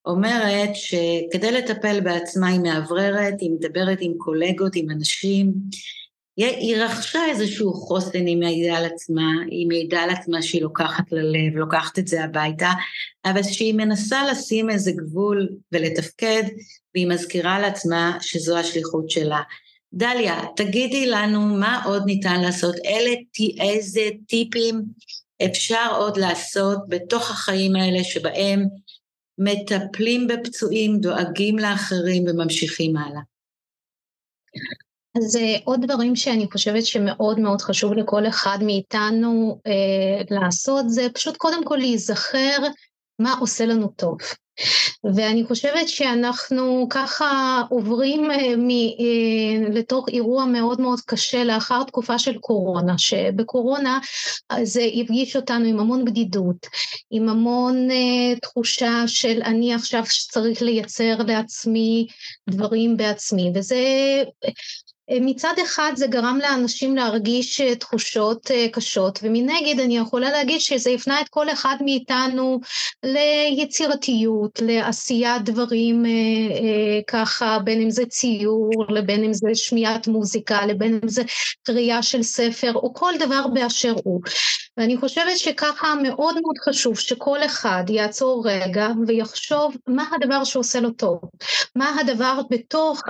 אומרת 0.06 0.70
שכדי 0.74 1.52
לטפל 1.52 2.00
בעצמה 2.00 2.48
היא 2.48 2.60
מאווררת, 2.60 3.34
היא 3.40 3.52
מדברת 3.52 3.98
עם 4.02 4.14
קולגות, 4.18 4.76
עם 4.76 4.90
אנשים, 4.90 5.54
היא 6.38 6.78
רכשה 6.78 7.20
איזשהו 7.30 7.74
חוסן, 7.74 8.26
היא 8.26 8.38
מעידה 8.38 8.78
על 8.78 8.86
עצמה, 8.86 9.32
היא 9.52 9.68
מעידה 9.68 10.00
על 10.00 10.10
עצמה 10.10 10.42
שהיא 10.42 10.62
לוקחת 10.62 11.12
ללב, 11.12 11.56
לוקחת 11.56 12.00
את 12.00 12.08
זה 12.08 12.24
הביתה, 12.24 12.72
אבל 13.26 13.44
שהיא 13.44 13.74
מנסה 13.74 14.32
לשים 14.32 14.70
איזה 14.70 14.92
גבול 14.92 15.50
ולתפקד, 15.72 16.44
והיא 16.96 17.08
מזכירה 17.08 17.60
לעצמה 17.60 18.18
שזו 18.22 18.58
השליחות 18.58 19.10
שלה. 19.10 19.42
דליה, 19.94 20.40
תגידי 20.56 21.06
לנו 21.06 21.42
מה 21.42 21.84
עוד 21.86 22.04
ניתן 22.06 22.42
לעשות, 22.42 22.76
אלה 22.86 23.12
איזה 23.60 24.02
טיפים 24.28 24.82
אפשר 25.46 25.96
עוד 25.98 26.18
לעשות 26.18 26.78
בתוך 26.88 27.32
החיים 27.32 27.76
האלה 27.76 28.04
שבהם 28.04 28.66
מטפלים 29.38 30.28
בפצועים, 30.28 31.00
דואגים 31.00 31.60
לאחרים 31.60 32.24
וממשיכים 32.28 32.98
הלאה. 32.98 33.22
אז 35.18 35.36
אה, 35.36 35.56
עוד 35.64 35.80
דברים 35.86 36.16
שאני 36.16 36.48
חושבת 36.52 36.86
שמאוד 36.86 37.40
מאוד 37.40 37.62
חשוב 37.62 37.94
לכל 37.94 38.28
אחד 38.28 38.58
מאיתנו 38.62 39.60
אה, 39.68 40.22
לעשות 40.30 40.90
זה 40.90 41.08
פשוט 41.14 41.38
קודם 41.38 41.66
כל 41.66 41.76
להיזכר 41.76 42.58
מה 43.22 43.36
עושה 43.40 43.66
לנו 43.66 43.88
טוב. 43.88 44.18
ואני 45.16 45.44
חושבת 45.44 45.90
שאנחנו 45.90 46.88
ככה 46.90 47.62
עוברים 47.70 48.32
אה, 48.32 48.56
מ, 48.58 48.70
אה, 48.70 49.70
לתוך 49.74 50.10
אירוע 50.10 50.46
מאוד 50.46 50.82
מאוד 50.82 51.00
קשה 51.06 51.44
לאחר 51.44 51.84
תקופה 51.84 52.20
של 52.20 52.38
קורונה, 52.38 52.94
שבקורונה 52.98 54.00
זה 54.64 54.82
הפגיש 55.02 55.36
אותנו 55.36 55.66
עם 55.66 55.80
המון 55.80 56.06
בדידות, 56.06 56.68
עם 57.12 57.30
המון 57.30 57.92
אה, 57.92 58.40
תחושה 58.42 59.04
של 59.08 59.42
אני 59.46 59.74
עכשיו 59.74 60.04
צריך 60.32 60.62
לייצר 60.62 61.18
לעצמי 61.28 62.08
דברים 62.50 62.98
בעצמי, 62.98 63.52
וזה 63.56 63.78
מצד 65.10 65.54
אחד 65.64 65.92
זה 65.96 66.08
גרם 66.08 66.40
לאנשים 66.42 66.96
להרגיש 66.96 67.62
אה, 67.62 67.76
תחושות 67.76 68.52
אה, 68.52 68.68
קשות, 68.72 69.20
ומנגד 69.24 69.80
אני 69.80 69.98
יכולה 69.98 70.32
להגיד 70.32 70.62
שזה 70.62 70.90
הפנה 70.90 71.22
את 71.22 71.30
כל 71.30 71.50
אחד 71.50 71.76
מאיתנו 71.82 72.60
ליצירתיות, 73.04 74.60
לעשיית 74.62 75.44
דברים 75.44 76.06
אה, 76.06 77.00
ככה, 77.08 77.60
בין 77.64 77.82
אם 77.82 77.90
זה 77.90 78.06
ציור, 78.06 78.86
לבין 78.90 79.24
אם 79.24 79.34
זה 79.34 79.48
שמיעת 79.54 80.08
מוזיקה, 80.08 80.66
לבין 80.66 81.00
אם 81.04 81.10
זה 81.10 81.22
קריאה 81.64 82.04
של 82.04 82.24
ספר, 82.24 82.74
או 82.74 82.94
כל 82.94 83.14
דבר 83.20 83.48
באשר 83.48 83.94
הוא. 84.04 84.22
ואני 84.78 84.98
חושבת 84.98 85.38
שככה 85.38 85.94
מאוד 86.04 86.36
מאוד 86.42 86.56
חשוב 86.70 87.00
שכל 87.00 87.46
אחד 87.46 87.84
יעצור 87.90 88.44
רגע 88.46 88.88
ויחשוב 89.08 89.76
מה 89.88 90.06
הדבר 90.16 90.44
שעושה 90.44 90.80
לו 90.80 90.92
טוב, 90.92 91.20
מה 91.76 91.96
הדבר 92.00 92.42
בתוך 92.50 93.02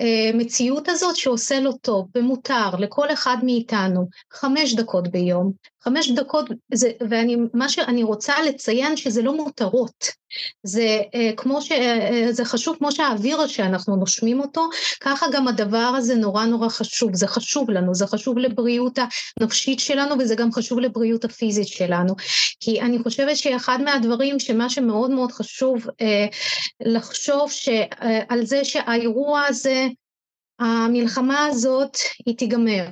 המציאות 0.00 0.81
הזאת 0.88 1.16
שעושה 1.16 1.60
לו 1.60 1.72
טוב 1.72 2.06
ומותר 2.14 2.70
לכל 2.78 3.12
אחד 3.12 3.36
מאיתנו 3.42 4.08
חמש 4.32 4.74
דקות 4.74 5.08
ביום, 5.08 5.52
חמש 5.84 6.10
דקות, 6.10 6.50
זה, 6.74 6.90
ואני, 7.08 7.36
מה 7.54 7.68
שאני 7.68 8.02
רוצה 8.02 8.42
לציין 8.42 8.96
שזה 8.96 9.22
לא 9.22 9.36
מותרות, 9.36 10.08
זה 10.62 11.00
אה, 11.14 11.30
כמו 11.36 11.62
ש... 11.62 11.72
אה, 11.72 12.26
זה 12.30 12.44
חשוב 12.44 12.76
כמו 12.78 12.92
שהאוויר 12.92 13.46
שאנחנו 13.46 13.96
נושמים 13.96 14.40
אותו, 14.40 14.68
ככה 15.00 15.26
גם 15.32 15.48
הדבר 15.48 15.92
הזה 15.96 16.14
נורא 16.14 16.44
נורא 16.44 16.68
חשוב, 16.68 17.14
זה 17.14 17.26
חשוב 17.26 17.70
לנו, 17.70 17.94
זה 17.94 18.06
חשוב 18.06 18.38
לבריאות 18.38 18.98
הנפשית 19.40 19.80
שלנו 19.80 20.14
וזה 20.18 20.34
גם 20.34 20.52
חשוב 20.52 20.80
לבריאות 20.80 21.24
הפיזית 21.24 21.68
שלנו, 21.68 22.14
כי 22.60 22.80
אני 22.80 22.98
חושבת 22.98 23.36
שאחד 23.36 23.78
מהדברים 23.84 24.38
שמה 24.38 24.70
שמאוד 24.70 25.10
מאוד 25.10 25.32
חשוב 25.32 25.86
אה, 26.00 26.26
לחשוב 26.80 27.50
ש, 27.50 27.68
אה, 27.68 28.20
על 28.28 28.46
זה 28.46 28.64
שהאירוע 28.64 29.42
הזה 29.48 29.86
המלחמה 30.62 31.46
הזאת 31.46 31.96
היא 32.26 32.38
תיגמר, 32.38 32.86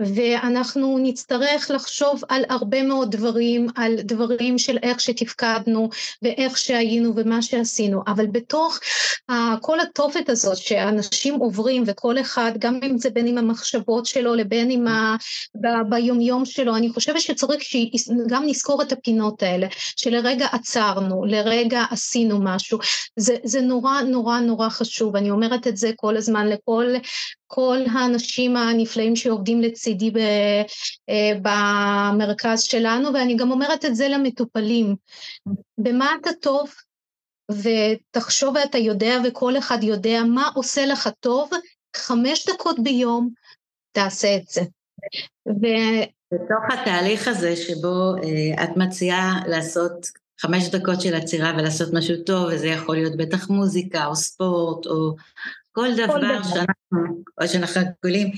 ואנחנו 0.00 0.98
נצטרך 1.02 1.70
לחשוב 1.70 2.22
על 2.28 2.42
הרבה 2.48 2.82
מאוד 2.82 3.10
דברים, 3.16 3.66
על 3.76 3.96
דברים 3.96 4.58
של 4.58 4.78
איך 4.82 5.00
שתפקדנו 5.00 5.88
ואיך 6.22 6.58
שהיינו 6.58 7.12
ומה 7.16 7.42
שעשינו, 7.42 8.02
אבל 8.06 8.26
בתוך 8.26 8.78
uh, 9.30 9.34
כל 9.60 9.80
התופת 9.80 10.28
הזאת 10.28 10.56
שאנשים 10.56 11.34
עוברים 11.34 11.82
וכל 11.86 12.20
אחד, 12.20 12.52
גם 12.58 12.80
אם 12.82 12.98
זה 12.98 13.10
בין 13.10 13.26
עם 13.26 13.38
המחשבות 13.38 14.06
שלו 14.06 14.34
לבין 14.34 14.70
עם 14.70 14.86
ה... 14.86 15.16
ב... 15.54 15.66
ביומיום 15.90 16.44
שלו, 16.44 16.76
אני 16.76 16.90
חושבת 16.90 17.20
שצריך 17.20 17.62
שגם 17.62 18.42
נזכור 18.46 18.82
את 18.82 18.92
הפינות 18.92 19.42
האלה, 19.42 19.66
שלרגע 19.96 20.46
עצרנו, 20.52 21.24
לרגע 21.24 21.84
עשינו 21.90 22.38
משהו, 22.42 22.78
זה, 23.16 23.36
זה 23.44 23.60
נורא 23.60 24.00
נורא 24.00 24.40
נורא 24.40 24.68
חשוב, 24.68 25.16
אני 25.16 25.30
אומרת 25.30 25.66
את 25.66 25.76
זה 25.76 25.90
כל 25.96 26.16
הזמן 26.16 26.46
לכל 26.46 26.86
כל 27.52 27.78
האנשים 27.92 28.56
הנפלאים 28.56 29.16
שעובדים 29.16 29.60
לצידי 29.60 30.12
אה, 31.08 31.32
במרכז 31.42 32.62
שלנו, 32.62 33.14
ואני 33.14 33.36
גם 33.36 33.50
אומרת 33.50 33.84
את 33.84 33.96
זה 33.96 34.08
למטופלים. 34.08 34.96
במה 35.78 36.10
אתה 36.20 36.30
טוב? 36.40 36.70
ותחשוב 37.50 38.54
ואתה 38.56 38.78
יודע 38.78 39.16
וכל 39.24 39.58
אחד 39.58 39.78
יודע 39.82 40.22
מה 40.34 40.48
עושה 40.54 40.86
לך 40.86 41.08
טוב, 41.20 41.50
חמש 41.96 42.48
דקות 42.48 42.76
ביום 42.82 43.30
תעשה 43.92 44.36
את 44.36 44.48
זה. 44.48 44.60
ו... 45.48 45.66
בתוך 46.34 46.64
התהליך 46.72 47.28
הזה 47.28 47.56
שבו 47.56 48.14
uh, 48.16 48.64
את 48.64 48.76
מציעה 48.76 49.40
לעשות 49.46 50.06
חמש 50.40 50.68
דקות 50.68 51.00
של 51.00 51.14
עצירה 51.14 51.52
ולעשות 51.58 51.88
משהו 51.92 52.16
טוב, 52.26 52.48
וזה 52.52 52.66
יכול 52.66 52.96
להיות 52.96 53.16
בטח 53.16 53.50
מוזיקה 53.50 54.06
או 54.06 54.16
ספורט 54.16 54.86
או 54.86 55.16
כל 55.72 55.94
דבר, 55.94 56.06
כל 56.06 56.18
דבר. 56.18 56.42
שאנחנו, 56.42 57.22
או 57.40 57.48
שאנחנו 57.48 57.82
גולים, 58.04 58.30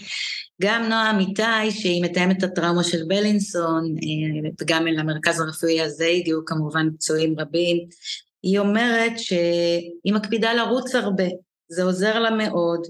גם 0.62 0.82
נועה 0.88 1.10
אמיתי, 1.10 1.70
שהיא 1.70 2.04
מתאמת 2.04 2.42
הטראומה 2.42 2.84
של 2.84 3.02
בלינסון, 3.08 3.94
אה, 3.96 4.50
וגם 4.60 4.88
אל 4.88 4.98
המרכז 4.98 5.40
הרפואי 5.40 5.80
הזה 5.80 6.06
הגיעו 6.06 6.40
כמובן 6.46 6.88
פצועים 6.94 7.34
רבים, 7.40 7.76
היא 8.42 8.58
אומרת 8.58 9.18
שהיא 9.18 10.14
מקפידה 10.14 10.52
לרוץ 10.54 10.94
הרבה, 10.94 11.24
זה 11.68 11.82
עוזר 11.82 12.18
לה 12.18 12.30
מאוד, 12.30 12.86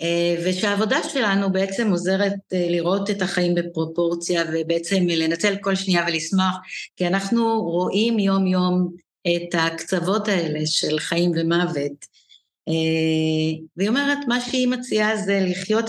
אה, 0.00 0.42
ושהעבודה 0.44 1.02
שלנו 1.02 1.52
בעצם 1.52 1.90
עוזרת 1.90 2.34
אה, 2.52 2.66
לראות 2.70 3.10
את 3.10 3.22
החיים 3.22 3.54
בפרופורציה 3.54 4.44
ובעצם 4.52 5.06
לנצל 5.08 5.56
כל 5.60 5.74
שנייה 5.74 6.04
ולשמוח, 6.08 6.56
כי 6.96 7.06
אנחנו 7.06 7.62
רואים 7.62 8.18
יום 8.18 8.46
יום 8.46 8.92
את 9.26 9.54
הקצוות 9.58 10.28
האלה 10.28 10.60
של 10.66 10.98
חיים 10.98 11.32
ומוות. 11.36 12.19
אה, 12.68 13.58
והיא 13.76 13.88
אומרת, 13.88 14.18
מה 14.28 14.40
שהיא 14.40 14.68
מציעה 14.68 15.16
זה 15.16 15.46
לחיות, 15.48 15.84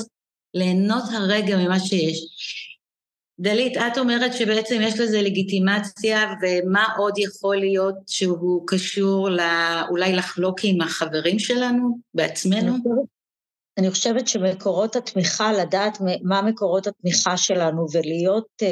ליהנות 0.54 1.04
הרגע 1.14 1.58
ממה 1.58 1.80
שיש. 1.80 2.26
דלית, 3.40 3.78
את 3.78 3.98
אומרת 3.98 4.34
שבעצם 4.34 4.80
יש 4.82 5.00
לזה 5.00 5.22
לגיטימציה, 5.22 6.34
ומה 6.42 6.86
עוד 6.98 7.18
יכול 7.18 7.56
להיות 7.56 7.96
שהוא 8.08 8.64
קשור 8.68 9.30
לא, 9.30 9.44
אולי 9.90 10.16
לחלוק 10.16 10.60
עם 10.64 10.82
החברים 10.82 11.40
שלנו, 11.40 11.98
בעצמנו? 12.14 12.74
אני 13.78 13.92
חושבת 13.92 14.28
שמקורות 14.28 14.96
התמיכה, 14.96 15.54
לדעת 15.54 15.98
מה 16.24 16.42
מקורות 16.42 16.88
התמיכה 16.88 17.38
שלנו 17.38 17.86
ולהיות 17.92 18.48
אה, 18.62 18.68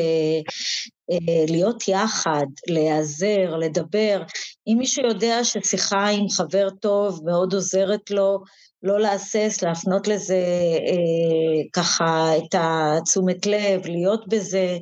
אה, 1.11 1.45
להיות 1.47 1.87
יחד, 1.87 2.45
להיעזר, 2.67 3.55
לדבר. 3.59 4.23
אם 4.67 4.77
מישהו 4.77 5.07
יודע 5.07 5.43
ששיחה 5.43 6.07
עם 6.07 6.29
חבר 6.29 6.69
טוב 6.69 7.21
מאוד 7.25 7.53
עוזרת 7.53 8.11
לו, 8.11 8.39
לא 8.83 8.99
להסס, 8.99 9.59
להפנות 9.61 10.07
לזה 10.07 10.43
אה, 10.87 11.63
ככה 11.73 12.37
את 12.37 12.55
התשומת 12.57 13.45
לב, 13.45 13.85
להיות 13.85 14.27
בזה. 14.27 14.77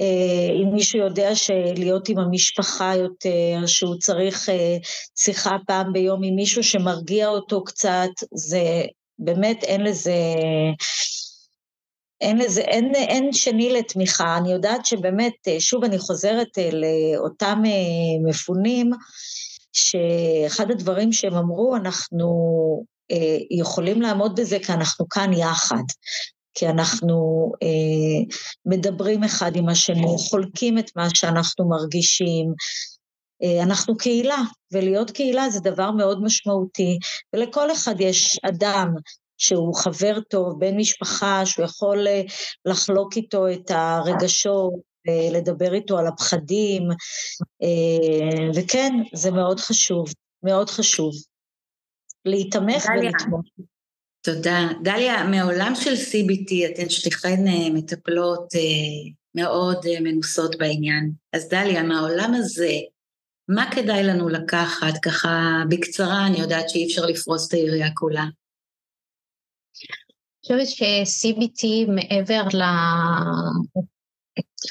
אה, 0.00 0.52
אם 0.62 0.74
מישהו 0.74 0.98
יודע 0.98 1.34
שלהיות 1.34 2.08
עם 2.08 2.18
המשפחה 2.18 2.92
יותר, 2.96 3.66
שהוא 3.66 3.96
צריך 3.98 4.48
אה, 4.48 4.76
שיחה 5.18 5.56
פעם 5.66 5.92
ביום 5.92 6.20
עם 6.24 6.34
מישהו 6.34 6.62
שמרגיע 6.62 7.28
אותו 7.28 7.64
קצת, 7.64 8.10
זה 8.34 8.82
באמת 9.18 9.64
אין 9.64 9.80
לזה, 9.84 10.14
אין 12.20 12.38
לזה, 12.38 12.60
אין, 12.60 12.94
אין 12.94 13.32
שני 13.32 13.72
לתמיכה. 13.72 14.36
אני 14.36 14.52
יודעת 14.52 14.86
שבאמת, 14.86 15.32
שוב 15.58 15.84
אני 15.84 15.98
חוזרת 15.98 16.48
לאותם 16.72 17.62
אה, 17.66 18.30
מפונים, 18.30 18.90
שאחד 19.72 20.70
הדברים 20.70 21.12
שהם 21.12 21.34
אמרו, 21.34 21.76
אנחנו 21.76 22.26
אה, 23.10 23.38
יכולים 23.50 24.02
לעמוד 24.02 24.40
בזה 24.40 24.58
כי 24.58 24.72
אנחנו 24.72 25.08
כאן 25.08 25.32
יחד. 25.32 25.82
כי 26.58 26.68
אנחנו 26.68 27.52
אה, 27.62 28.34
מדברים 28.66 29.24
אחד 29.24 29.56
עם 29.56 29.68
השני, 29.68 30.06
חולקים 30.30 30.78
את 30.78 30.90
מה 30.96 31.08
שאנחנו 31.14 31.68
מרגישים, 31.68 32.46
אה, 32.46 32.54
אנחנו 33.62 33.96
קהילה, 33.96 34.38
ולהיות 34.72 35.10
קהילה 35.10 35.50
זה 35.50 35.60
דבר 35.60 35.90
מאוד 35.90 36.22
משמעותי, 36.22 36.98
ולכל 37.32 37.72
אחד 37.72 37.94
יש 38.00 38.38
אדם 38.42 38.94
שהוא 39.38 39.74
חבר 39.74 40.20
טוב, 40.20 40.60
בן 40.60 40.76
משפחה, 40.76 41.46
שהוא 41.46 41.64
יכול 41.64 42.06
אה, 42.08 42.22
לחלוק 42.64 43.16
איתו 43.16 43.48
את 43.52 43.70
הרגשות, 43.70 44.72
ולדבר 45.08 45.74
איתו 45.74 45.98
על 45.98 46.06
הפחדים, 46.06 46.82
וכן, 48.54 48.92
זה 49.14 49.30
מאוד 49.30 49.60
חשוב, 49.60 50.06
מאוד 50.42 50.70
חשוב. 50.70 51.12
להיתמך 52.24 52.86
ולתמוך. 52.98 53.40
תודה. 54.20 54.68
דליה, 54.82 55.24
מעולם 55.24 55.72
של 55.74 55.92
CBT 55.92 56.70
אתן 56.70 56.88
שתיכן 56.88 57.44
מטפלות 57.74 58.48
מאוד 59.34 59.86
מנוסות 60.00 60.58
בעניין. 60.58 61.10
אז 61.32 61.48
דליה, 61.48 61.82
מהעולם 61.82 62.34
הזה, 62.34 62.72
מה 63.48 63.70
כדאי 63.74 64.04
לנו 64.04 64.28
לקחת 64.28 64.98
ככה 65.02 65.62
בקצרה, 65.68 66.26
אני 66.26 66.38
יודעת 66.40 66.68
שאי 66.68 66.86
אפשר 66.86 67.06
לפרוס 67.06 67.48
את 67.48 67.52
העירייה 67.54 67.88
כולה. 67.94 68.22
אני 68.22 68.30
חושבת 70.42 70.66
ש-CBT 70.66 71.66
מעבר 71.88 72.42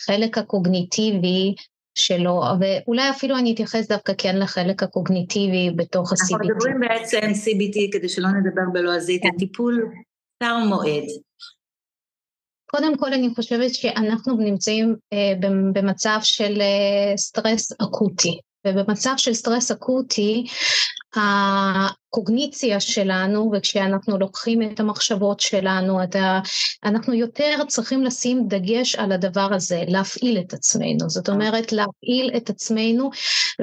לחלק 0.08 0.38
הקוגניטיבי 0.38 1.56
שלו, 1.98 2.44
ואולי 2.60 3.10
אפילו 3.10 3.38
אני 3.38 3.54
אתייחס 3.54 3.88
דווקא 3.88 4.14
כן 4.18 4.40
לחלק 4.40 4.84
הקוגניטיבי 4.84 5.72
בתוך 5.76 6.12
ה-CBT. 6.12 6.20
אנחנו 6.20 6.38
מדברים 6.38 6.80
בעצם 6.80 7.20
CBT, 7.22 7.78
כדי 7.92 8.10
שלא 8.10 8.28
נדבר 8.28 8.62
בלועזית, 8.74 9.24
כן. 9.24 9.30
טיפול 9.40 9.92
קצר 10.38 10.58
מועד. 10.58 11.04
קודם 12.66 12.98
כל 12.98 13.14
אני 13.14 13.30
חושבת 13.36 13.74
שאנחנו 13.74 14.38
נמצאים 14.38 14.96
אה, 15.14 15.34
במצב 15.74 16.20
של 16.22 16.62
אה, 16.62 17.18
סטרס 17.18 17.72
אקוטי. 17.82 18.40
ובמצב 18.68 19.14
של 19.18 19.34
סטרס 19.34 19.72
אקוטי, 19.72 20.46
הקוגניציה 21.16 22.80
שלנו, 22.80 23.52
וכשאנחנו 23.54 24.18
לוקחים 24.18 24.62
את 24.62 24.80
המחשבות 24.80 25.40
שלנו, 25.40 26.04
את 26.04 26.16
ה... 26.16 26.40
אנחנו 26.84 27.14
יותר 27.14 27.58
צריכים 27.68 28.04
לשים 28.04 28.44
דגש 28.48 28.96
על 28.96 29.12
הדבר 29.12 29.54
הזה, 29.54 29.84
להפעיל 29.88 30.40
את 30.40 30.54
עצמנו. 30.54 31.10
זאת 31.10 31.30
אומרת, 31.30 31.72
להפעיל 31.72 32.32
את 32.38 32.50
עצמנו, 32.50 33.10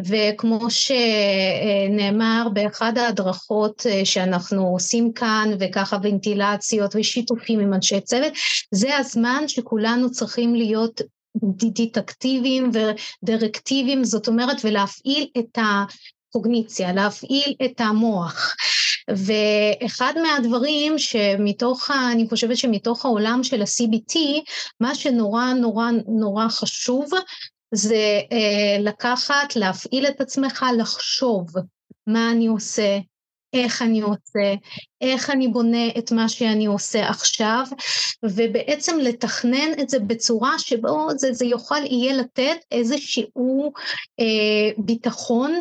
וכמו 0.07 0.61
שנאמר 0.71 2.47
באחד 2.53 2.99
ההדרכות 2.99 3.87
שאנחנו 4.05 4.67
עושים 4.67 5.13
כאן, 5.13 5.51
וככה 5.61 5.97
ונטילציות 6.03 6.97
ושיתופים 6.97 7.61
עם 7.61 7.75
אנשי 7.75 8.01
צוות, 8.01 8.33
זה 8.71 8.97
הזמן 8.97 9.45
שכולנו 9.47 10.11
צריכים 10.11 10.55
להיות 10.55 11.01
דיטקטיביים 11.55 12.71
ודירקטיביים, 13.23 14.05
זאת 14.05 14.29
אומרת, 14.29 14.57
ולהפעיל 14.65 15.27
את 15.39 15.59
הקוגניציה, 15.59 16.93
להפעיל 16.93 17.55
את 17.65 17.81
המוח. 17.81 18.55
ואחד 19.09 20.13
מהדברים 20.23 20.99
שמתוך, 20.99 21.91
אני 22.13 22.29
חושבת 22.29 22.57
שמתוך 22.57 23.05
העולם 23.05 23.41
של 23.43 23.63
ה-CBT, 23.63 24.19
מה 24.81 24.95
שנורא 24.95 25.53
נורא 25.53 25.91
נורא 26.09 26.49
חשוב 26.49 27.11
זה 27.75 28.21
אה, 28.33 28.77
לקחת, 28.81 29.57
להפעיל 29.57 30.07
את 30.07 30.21
עצמך, 30.21 30.65
לחשוב 30.79 31.47
מה 32.07 32.31
אני 32.31 32.47
עושה, 32.47 32.99
איך 33.53 33.83
אני 33.83 34.01
עושה, 34.01 34.55
איך 35.01 35.31
אני 35.31 35.49
בונה 35.49 35.89
את 35.99 36.13
מה 36.13 36.29
שאני 36.29 36.67
עושה 36.67 37.09
עכשיו, 37.09 37.65
ובעצם 38.23 38.99
לתכנן 38.99 39.73
את 39.81 39.89
זה 39.89 39.99
בצורה 39.99 40.59
שבו 40.59 41.09
זה, 41.17 41.33
זה 41.33 41.45
יוכל 41.45 41.85
יהיה 41.85 42.17
לתת 42.17 42.65
איזשהו 42.71 43.73
אה, 44.21 44.71
ביטחון, 44.79 45.55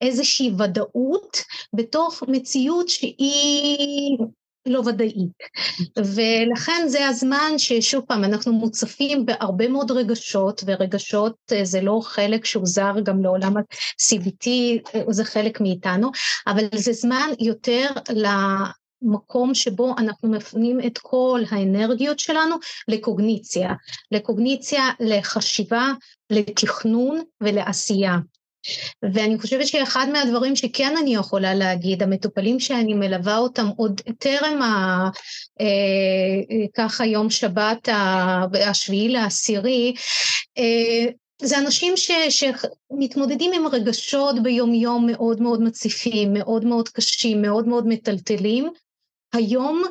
איזושהי 0.00 0.50
ודאות 0.58 1.36
בתוך 1.74 2.22
מציאות 2.28 2.88
שהיא 2.88 4.18
לא 4.66 4.82
ודאית. 4.86 5.32
ולכן 5.96 6.84
זה 6.88 7.08
הזמן 7.08 7.52
ששוב 7.58 8.04
פעם 8.08 8.24
אנחנו 8.24 8.52
מוצפים 8.52 9.26
בהרבה 9.26 9.68
מאוד 9.68 9.90
רגשות, 9.90 10.64
ורגשות 10.66 11.36
אה, 11.52 11.64
זה 11.64 11.80
לא 11.80 12.00
חלק 12.02 12.44
שהוא 12.44 12.66
זר 12.66 12.92
גם 13.02 13.22
לעולם 13.22 13.56
ה-CBT, 13.56 14.46
אה, 14.94 15.02
זה 15.10 15.24
חלק 15.24 15.60
מאיתנו, 15.60 16.10
אבל 16.46 16.64
זה 16.74 16.92
זמן 16.92 17.28
יותר 17.40 17.86
למקום 18.10 19.54
שבו 19.54 19.94
אנחנו 19.98 20.30
מפנים 20.30 20.80
את 20.86 20.98
כל 20.98 21.40
האנרגיות 21.50 22.18
שלנו 22.18 22.56
לקוגניציה, 22.88 23.72
לקוגניציה, 24.10 24.82
לחשיבה, 25.00 25.92
לתכנון 26.30 27.22
ולעשייה. 27.40 28.16
ואני 29.14 29.38
חושבת 29.38 29.66
שאחד 29.66 30.06
מהדברים 30.12 30.56
שכן 30.56 30.94
אני 31.02 31.14
יכולה 31.14 31.54
להגיד, 31.54 32.02
המטופלים 32.02 32.60
שאני 32.60 32.94
מלווה 32.94 33.38
אותם 33.38 33.66
עוד 33.76 34.00
טרם 34.18 34.62
ה... 34.62 35.08
אה, 35.60 36.66
ככה 36.74 37.06
יום 37.06 37.30
שבת 37.30 37.88
השביעי 38.66 39.08
לעשירי, 39.08 39.94
אה, 40.58 41.10
זה 41.42 41.58
אנשים 41.58 41.96
ש, 41.96 42.10
שמתמודדים 42.28 43.52
עם 43.54 43.66
רגשות 43.66 44.42
ביום 44.42 44.74
יום 44.74 45.06
מאוד 45.06 45.42
מאוד 45.42 45.62
מציפים, 45.62 46.32
מאוד 46.32 46.64
מאוד 46.64 46.88
קשים, 46.88 47.42
מאוד 47.42 47.68
מאוד 47.68 47.86
מטלטלים. 47.86 48.68
היום 49.32 49.82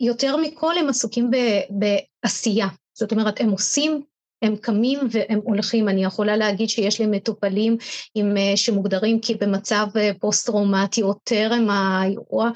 יותר 0.00 0.36
מכל 0.36 0.78
הם 0.78 0.88
עסוקים 0.88 1.30
ב, 1.30 1.36
בעשייה, 1.70 2.66
זאת 2.94 3.12
אומרת 3.12 3.40
הם 3.40 3.50
עושים 3.50 4.02
הם 4.42 4.56
קמים 4.56 4.98
והם 5.10 5.40
הולכים. 5.44 5.88
אני 5.88 6.04
יכולה 6.04 6.36
להגיד 6.36 6.68
שיש 6.68 7.00
לי 7.00 7.06
מטופלים 7.06 7.76
עם, 8.14 8.36
אה, 8.36 8.56
שמוגדרים 8.56 9.20
כי 9.20 9.34
במצב 9.34 9.86
אה, 9.96 10.10
פוסט-טראומטי 10.20 11.02
או 11.02 11.14
טרם 11.14 11.70
האירוע, 11.70 12.50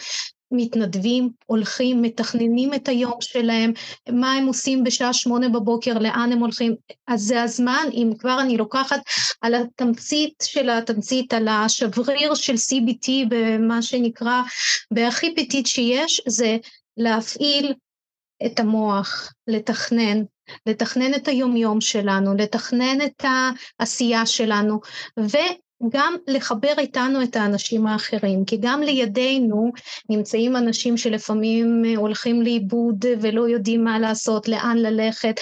מתנדבים, 0.50 1.30
הולכים, 1.46 2.02
מתכננים 2.02 2.74
את 2.74 2.88
היום 2.88 3.16
שלהם, 3.20 3.72
מה 4.10 4.32
הם 4.32 4.46
עושים 4.46 4.84
בשעה 4.84 5.12
שמונה 5.12 5.48
בבוקר, 5.48 5.98
לאן 5.98 6.32
הם 6.32 6.38
הולכים, 6.38 6.74
אז 7.06 7.20
זה 7.20 7.42
הזמן, 7.42 7.88
אם 7.92 8.10
כבר 8.18 8.40
אני 8.40 8.56
לוקחת 8.56 9.00
על 9.40 9.54
התמצית 9.54 10.34
של 10.42 10.70
התמצית, 10.70 11.34
על 11.34 11.48
השבריר 11.48 12.34
של 12.34 12.54
CBT 12.54 13.10
במה 13.28 13.82
שנקרא, 13.82 14.42
בהכי 14.90 15.34
פתית 15.34 15.66
שיש, 15.66 16.20
זה 16.26 16.56
להפעיל 16.96 17.74
את 18.46 18.60
המוח, 18.60 19.32
לתכנן, 19.46 20.22
לתכנן 20.66 21.14
את 21.14 21.28
היומיום 21.28 21.80
שלנו, 21.80 22.34
לתכנן 22.34 22.98
את 23.04 23.24
העשייה 23.80 24.26
שלנו, 24.26 24.80
וגם 25.18 26.14
לחבר 26.26 26.74
איתנו 26.78 27.22
את 27.22 27.36
האנשים 27.36 27.86
האחרים, 27.86 28.44
כי 28.44 28.56
גם 28.60 28.82
לידינו 28.82 29.72
נמצאים 30.10 30.56
אנשים 30.56 30.96
שלפעמים 30.96 31.82
הולכים 31.96 32.42
לאיבוד 32.42 33.04
ולא 33.20 33.48
יודעים 33.48 33.84
מה 33.84 33.98
לעשות, 33.98 34.48
לאן 34.48 34.76
ללכת, 34.78 35.40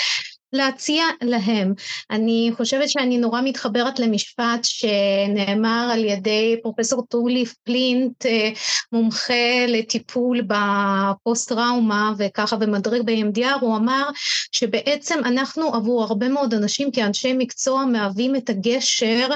להציע 0.52 1.04
להם. 1.22 1.74
אני 2.10 2.50
חושבת 2.56 2.88
שאני 2.88 3.18
נורא 3.18 3.40
מתחברת 3.44 3.98
למשפט 3.98 4.60
שנאמר 4.62 5.90
על 5.92 6.04
ידי 6.04 6.56
פרופסור 6.62 7.06
טולי 7.08 7.44
פלינט, 7.64 8.26
אה, 8.26 8.50
מומחה 8.92 9.66
לטיפול 9.68 10.40
בפוסט-טראומה 10.42 12.12
וככה 12.18 12.56
במדריג 12.56 13.02
ב-MDR, 13.02 13.60
הוא 13.60 13.76
אמר 13.76 14.08
שבעצם 14.52 15.18
אנחנו 15.24 15.74
עבור 15.74 16.04
הרבה 16.04 16.28
מאוד 16.28 16.54
אנשים 16.54 16.90
כאנשי 16.90 17.32
מקצוע 17.38 17.84
מהווים 17.84 18.36
את 18.36 18.50
הגשר 18.50 19.28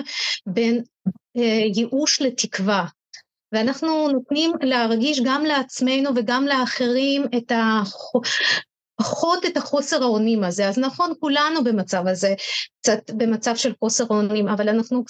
בין 0.46 0.82
אה, 1.36 1.62
ייאוש 1.74 2.22
לתקווה. 2.22 2.84
ואנחנו 3.52 4.08
נותנים 4.12 4.52
להרגיש 4.62 5.20
גם 5.24 5.44
לעצמנו 5.44 6.10
וגם 6.16 6.46
לאחרים 6.46 7.24
את 7.36 7.52
פחות 8.96 9.46
את 9.46 9.56
החוסר 9.56 10.02
האונים 10.02 10.44
הזה. 10.44 10.68
אז 10.68 10.78
נכון, 10.78 11.12
כולנו 11.20 11.64
במצב 11.64 12.06
הזה, 12.06 12.34
קצת 12.80 13.10
במצב 13.10 13.56
של 13.56 13.72
חוסר 13.78 14.04
האונים, 14.10 14.48
אבל 14.48 14.68
אנחנו 14.68 15.04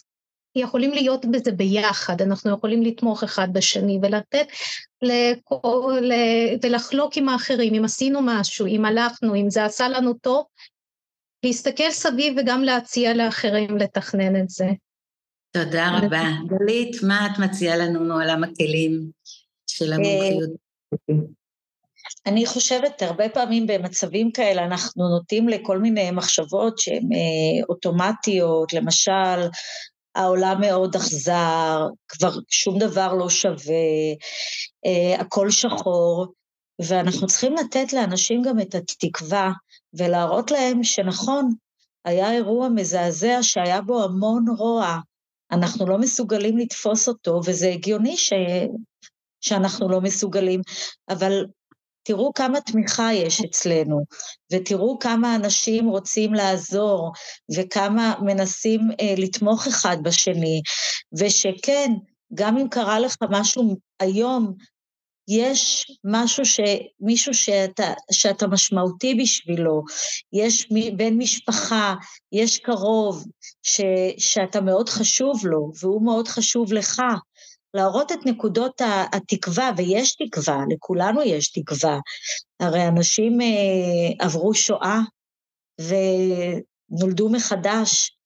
יכולים 0.57 0.93
להיות 0.93 1.27
בזה 1.27 1.53
ביחד, 1.53 2.23
אנחנו 2.23 2.55
יכולים 2.55 2.83
לתמוך 2.83 3.23
אחד 3.23 3.49
בשני 3.53 3.99
ולתת 4.03 4.47
לכל, 5.03 6.09
ולחלוק 6.63 7.17
עם 7.17 7.29
האחרים, 7.29 7.75
אם 7.75 7.85
עשינו 7.85 8.21
משהו, 8.23 8.67
אם 8.67 8.85
הלכנו, 8.85 9.35
אם 9.35 9.51
זה 9.51 9.65
עשה 9.65 9.89
לנו 9.89 10.15
טוב, 10.15 10.45
להסתכל 11.45 11.91
סביב 11.91 12.35
וגם 12.39 12.63
להציע 12.63 13.15
לאחרים 13.15 13.77
לתכנן 13.77 14.41
את 14.41 14.49
זה. 14.49 14.67
תודה 15.51 15.99
רבה. 15.99 16.25
גלית, 16.47 16.97
מה 17.03 17.27
את 17.27 17.39
מציעה 17.39 17.77
לנו 17.77 18.01
מעולם 18.01 18.45
הכלים 18.45 19.11
של 19.67 19.93
המומחיות? 19.93 20.51
אני 22.27 22.47
חושבת, 22.47 23.03
הרבה 23.03 23.29
פעמים 23.29 23.67
במצבים 23.67 24.33
כאלה 24.33 24.65
אנחנו 24.65 25.09
נוטים 25.09 25.49
לכל 25.49 25.79
מיני 25.79 26.11
מחשבות 26.11 26.79
שהן 26.79 27.09
אה, 27.13 27.65
אוטומטיות, 27.69 28.73
למשל, 28.73 29.49
העולם 30.15 30.61
מאוד 30.61 30.97
אכזר, 30.97 31.87
כבר 32.09 32.33
שום 32.49 32.79
דבר 32.79 33.15
לא 33.15 33.29
שווה, 33.29 34.15
אה, 34.87 35.21
הכל 35.21 35.51
שחור, 35.51 36.27
ואנחנו 36.83 37.27
צריכים 37.27 37.55
לתת 37.55 37.93
לאנשים 37.93 38.43
גם 38.43 38.61
את 38.61 38.75
התקווה 38.75 39.51
ולהראות 39.95 40.51
להם 40.51 40.85
שנכון, 40.85 41.51
היה 42.05 42.33
אירוע 42.33 42.69
מזעזע 42.69 43.39
שהיה 43.43 43.81
בו 43.81 44.05
המון 44.05 44.45
רוע, 44.59 44.99
אנחנו 45.53 45.87
לא 45.87 45.99
מסוגלים 45.99 46.59
לתפוס 46.59 47.09
אותו, 47.09 47.41
וזה 47.47 47.69
הגיוני 47.69 48.17
ש... 48.17 48.33
שאנחנו 49.41 49.89
לא 49.89 50.01
מסוגלים, 50.01 50.61
אבל 51.09 51.45
תראו 52.07 52.33
כמה 52.35 52.61
תמיכה 52.61 53.13
יש 53.13 53.41
אצלנו, 53.41 54.01
ותראו 54.53 54.99
כמה 54.99 55.35
אנשים 55.35 55.89
רוצים 55.89 56.35
לעזור, 56.35 57.13
וכמה 57.57 58.15
מנסים 58.23 58.81
אה, 59.01 59.15
לתמוך 59.19 59.67
אחד 59.67 59.97
בשני, 60.03 60.61
ושכן, 61.19 61.93
גם 62.35 62.59
אם 62.59 62.69
קרה 62.69 63.01
לך 63.01 63.17
משהו 63.31 63.77
היום, 64.01 64.55
יש 65.29 65.87
משהו 66.05 66.45
ש... 66.45 66.61
מישהו 67.01 67.35
שאתה, 67.35 67.93
שאתה 68.13 68.47
משמעותי 68.47 69.15
בשבילו, 69.15 69.83
יש 70.33 70.69
בן 70.97 71.15
משפחה, 71.19 71.95
יש 72.33 72.59
קרוב, 72.59 73.25
ש, 73.63 73.81
שאתה 74.19 74.61
מאוד 74.61 74.89
חשוב 74.89 75.47
לו, 75.47 75.73
והוא 75.81 76.05
מאוד 76.05 76.29
חשוב 76.29 76.73
לך. 76.73 77.03
להראות 77.77 78.13
את 78.13 78.19
נקודות 78.27 78.81
התקווה, 79.13 79.71
ויש 79.77 80.17
תקווה, 80.17 80.65
לכולנו 80.71 81.23
יש 81.23 81.53
תקווה. 81.53 81.99
הרי 82.61 82.89
אנשים 82.89 83.41
אה, 83.41 84.27
עברו 84.27 84.55
שואה 84.55 84.99
ונולדו 85.81 87.29
מחדש, 87.29 88.17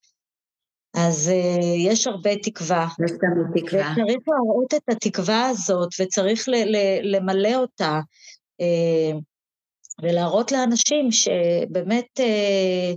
אז 0.94 1.30
uh, 1.32 1.64
יש 1.88 2.06
הרבה 2.06 2.30
תקווה. 2.42 2.88
יש 3.04 3.10
תמיד 3.10 3.64
תקווה. 3.64 3.92
וצריך 3.92 4.22
להראות 4.28 4.74
את 4.74 4.88
התקווה 4.88 5.48
הזאת, 5.48 5.88
וצריך 6.00 6.48
ל- 6.48 6.76
ל- 6.76 7.16
למלא 7.16 7.54
אותה, 7.54 8.00
uh, 8.62 9.16
ולהראות 10.02 10.52
לאנשים 10.52 11.08
שבאמת 11.10 12.20
uh, 12.20 12.96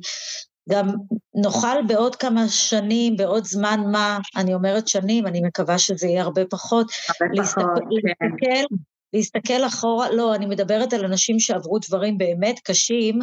גם 0.70 0.88
נוכל 1.36 1.82
בעוד 1.88 2.16
כמה 2.16 2.48
שנים, 2.48 3.16
בעוד 3.16 3.46
זמן 3.46 3.80
מה, 3.92 4.20
אני 4.36 4.54
אומרת 4.54 4.88
שנים, 4.88 5.28
אני 5.28 5.42
מקווה 5.42 5.78
שזה 5.78 6.08
יהיה 6.08 6.22
הרבה 6.22 6.46
פחות, 6.46 6.92
הרבה 7.10 7.36
להסתכל, 7.36 7.62
פחות, 7.62 7.84
כן. 7.84 8.26
להסתכל, 8.26 8.76
להסתכל 9.14 9.68
אחורה, 9.68 10.12
לא, 10.12 10.36
אני 10.36 10.46
מדברת 10.46 10.94
על 10.94 11.06
אנשים 11.06 11.40
שעברו 11.40 11.80
דברים 11.88 12.18
באמת 12.18 12.60
קשים 12.64 13.20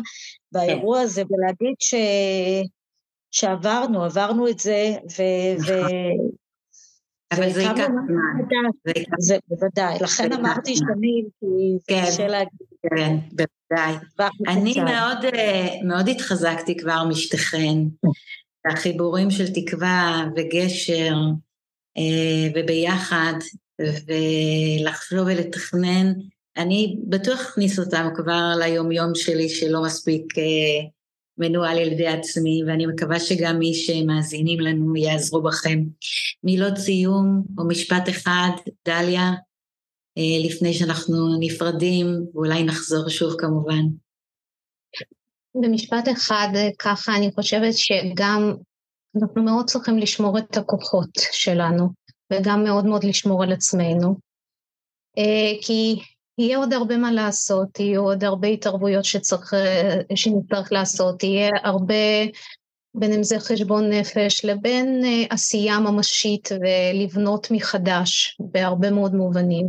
באירוע 0.52 0.98
כן. 0.98 1.04
הזה, 1.04 1.22
ולהגיד 1.30 1.74
ש... 1.80 1.94
שעברנו, 3.30 4.04
עברנו 4.04 4.48
את 4.48 4.58
זה, 4.58 4.96
ו... 5.18 5.22
ו... 5.66 5.72
אבל 7.32 7.50
זה 7.50 7.62
ייקח 7.62 7.86
זמן. 7.86 8.70
זה 8.84 8.92
זה 9.18 9.36
בוודאי, 9.48 9.98
לכן 10.00 10.32
זה 10.32 10.38
אמרתי. 10.38 10.76
שנים, 10.76 11.28
כי 11.40 11.46
זה 11.78 11.84
כן. 11.86 12.04
קשה 12.06 12.26
להגיד. 12.26 12.69
כן, 12.82 13.16
בוודאי. 13.32 13.94
טווח 14.16 14.30
אני. 14.48 14.74
מאוד, 14.74 15.24
אה, 15.34 15.68
מאוד 15.84 16.08
התחזקתי 16.08 16.76
כבר 16.76 17.04
משתיכן. 17.04 17.78
החיבורים 18.66 19.30
של 19.30 19.52
תקווה 19.52 20.24
וגשר 20.36 21.14
אה, 21.96 22.48
וביחד, 22.54 23.34
ולחשוב 23.80 25.26
ולתכנן, 25.26 26.12
אני 26.56 26.96
בטוח 27.08 27.40
אכניס 27.40 27.78
אותם 27.78 28.08
כבר 28.14 28.52
ליומיום 28.58 29.14
שלי 29.14 29.48
שלא 29.48 29.82
מספיק 29.82 30.38
אה, 30.38 30.88
מנוהל 31.38 31.78
על 31.78 31.92
ידי 31.92 32.06
עצמי, 32.06 32.62
ואני 32.66 32.86
מקווה 32.86 33.20
שגם 33.20 33.58
מי 33.58 33.74
שמאזינים 33.74 34.60
לנו 34.60 34.96
יעזרו 34.96 35.42
בכם. 35.42 35.78
מילות 36.44 36.76
סיום 36.76 37.42
או 37.58 37.68
משפט 37.68 38.08
אחד, 38.08 38.50
דליה, 38.88 39.30
לפני 40.16 40.74
שאנחנו 40.74 41.38
נפרדים, 41.40 42.06
ואולי 42.34 42.64
נחזור 42.64 43.08
שוב 43.08 43.34
כמובן. 43.38 43.82
במשפט 45.54 46.08
אחד, 46.12 46.48
ככה 46.78 47.16
אני 47.16 47.30
חושבת 47.32 47.74
שגם 47.74 48.54
אנחנו 49.16 49.42
מאוד 49.42 49.66
צריכים 49.66 49.98
לשמור 49.98 50.38
את 50.38 50.56
הכוחות 50.56 51.10
שלנו, 51.32 51.88
וגם 52.32 52.64
מאוד 52.64 52.86
מאוד 52.86 53.04
לשמור 53.04 53.42
על 53.42 53.52
עצמנו. 53.52 54.16
אה, 55.18 55.52
כי 55.62 56.00
יהיה 56.38 56.58
עוד 56.58 56.72
הרבה 56.72 56.96
מה 56.96 57.12
לעשות, 57.12 57.80
יהיו 57.80 58.02
עוד 58.02 58.24
הרבה 58.24 58.48
התערבויות 58.48 59.04
שצריך, 59.04 59.54
אה, 59.54 60.00
שנצטרך 60.14 60.72
לעשות, 60.72 61.22
יהיה 61.22 61.50
הרבה, 61.62 61.94
בין 62.94 63.12
אם 63.12 63.22
זה 63.22 63.38
חשבון 63.38 63.92
נפש 63.92 64.44
לבין 64.44 65.02
אה, 65.04 65.24
עשייה 65.30 65.78
ממשית 65.78 66.48
ולבנות 66.52 67.50
מחדש 67.50 68.36
בהרבה 68.40 68.90
מאוד 68.90 69.14
מובנים. 69.14 69.66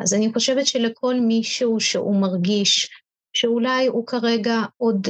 אז 0.00 0.14
אני 0.14 0.32
חושבת 0.32 0.66
שלכל 0.66 1.14
מישהו 1.14 1.80
שהוא 1.80 2.16
מרגיש 2.16 2.90
שאולי 3.32 3.86
הוא 3.86 4.06
כרגע 4.06 4.60
עוד 4.76 5.08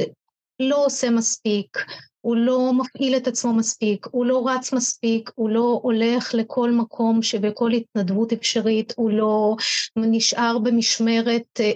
לא 0.59 0.85
עושה 0.85 1.09
מספיק, 1.09 1.77
הוא 2.21 2.35
לא 2.35 2.73
מפעיל 2.73 3.17
את 3.17 3.27
עצמו 3.27 3.53
מספיק, 3.53 4.07
הוא 4.11 4.25
לא 4.25 4.47
רץ 4.47 4.73
מספיק, 4.73 5.29
הוא 5.35 5.49
לא 5.49 5.79
הולך 5.83 6.33
לכל 6.33 6.71
מקום 6.71 7.21
שבכל 7.21 7.71
התנדבות 7.71 8.33
אפשרית, 8.33 8.93
הוא 8.97 9.11
לא 9.11 9.55
נשאר 9.95 10.59
במשמרת 10.59 11.59
אה, 11.59 11.71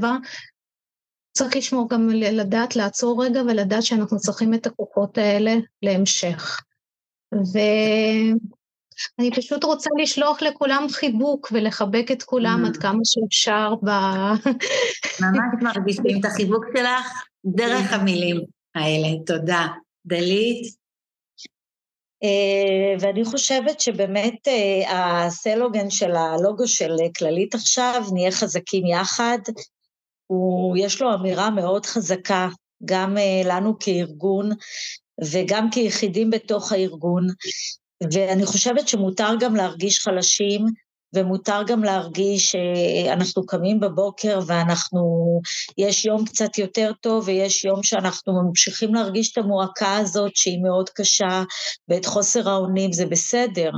24-7. 0.00 0.04
צריך 1.38 1.56
לשמור 1.56 1.88
גם 1.88 2.08
לדעת 2.12 2.76
לעצור 2.76 3.24
רגע 3.24 3.42
ולדעת 3.42 3.82
שאנחנו 3.82 4.18
צריכים 4.18 4.54
את 4.54 4.66
הכוחות 4.66 5.18
האלה 5.18 5.54
להמשך. 5.82 6.60
ואני 7.32 9.30
פשוט 9.36 9.64
רוצה 9.64 9.90
לשלוח 10.02 10.42
לכולם 10.42 10.86
חיבוק 10.90 11.48
ולחבק 11.52 12.06
את 12.12 12.22
כולם 12.22 12.64
Mm. 12.64 12.68
עד 12.68 12.76
כמה 12.76 12.98
שאפשר 13.04 13.74
ב... 13.74 13.88
ממש 15.20 15.62
מרגישים 15.62 16.20
את 16.20 16.24
החיבוק 16.24 16.64
שלך 16.76 17.24
דרך 17.44 17.92
המילים 17.92 18.40
האלה. 18.74 19.08
תודה. 19.26 19.66
דלית? 20.06 20.76
אה, 22.22 22.94
ואני 23.00 23.24
חושבת 23.24 23.80
שבאמת 23.80 24.48
אה, 24.48 25.26
הסלוגן 25.26 25.90
של 25.90 26.16
הלוגו 26.16 26.68
של 26.68 26.96
כללית 27.18 27.54
עכשיו, 27.54 28.02
נהיה 28.12 28.30
חזקים 28.30 28.86
יחד, 28.86 29.38
הוא, 30.28 30.76
יש 30.76 31.02
לו 31.02 31.14
אמירה 31.14 31.50
מאוד 31.50 31.86
חזקה, 31.86 32.48
גם 32.84 33.18
אה, 33.18 33.42
לנו 33.44 33.78
כארגון 33.80 34.50
וגם 35.32 35.70
כיחידים 35.70 36.30
בתוך 36.30 36.72
הארגון, 36.72 37.26
ואני 38.14 38.46
חושבת 38.46 38.88
שמותר 38.88 39.30
גם 39.40 39.56
להרגיש 39.56 39.98
חלשים, 39.98 40.66
ומותר 41.14 41.62
גם 41.66 41.84
להרגיש 41.84 42.56
שאנחנו 42.56 43.46
קמים 43.46 43.80
בבוקר 43.80 44.40
ואנחנו, 44.46 45.40
יש 45.78 46.04
יום 46.04 46.24
קצת 46.24 46.58
יותר 46.58 46.92
טוב 47.00 47.24
ויש 47.28 47.64
יום 47.64 47.82
שאנחנו 47.82 48.42
ממשיכים 48.42 48.94
להרגיש 48.94 49.32
את 49.32 49.38
המועקה 49.38 49.96
הזאת 49.96 50.36
שהיא 50.36 50.62
מאוד 50.62 50.90
קשה 50.90 51.42
ואת 51.88 52.06
חוסר 52.06 52.48
האונים, 52.48 52.92
זה 52.92 53.06
בסדר. 53.06 53.70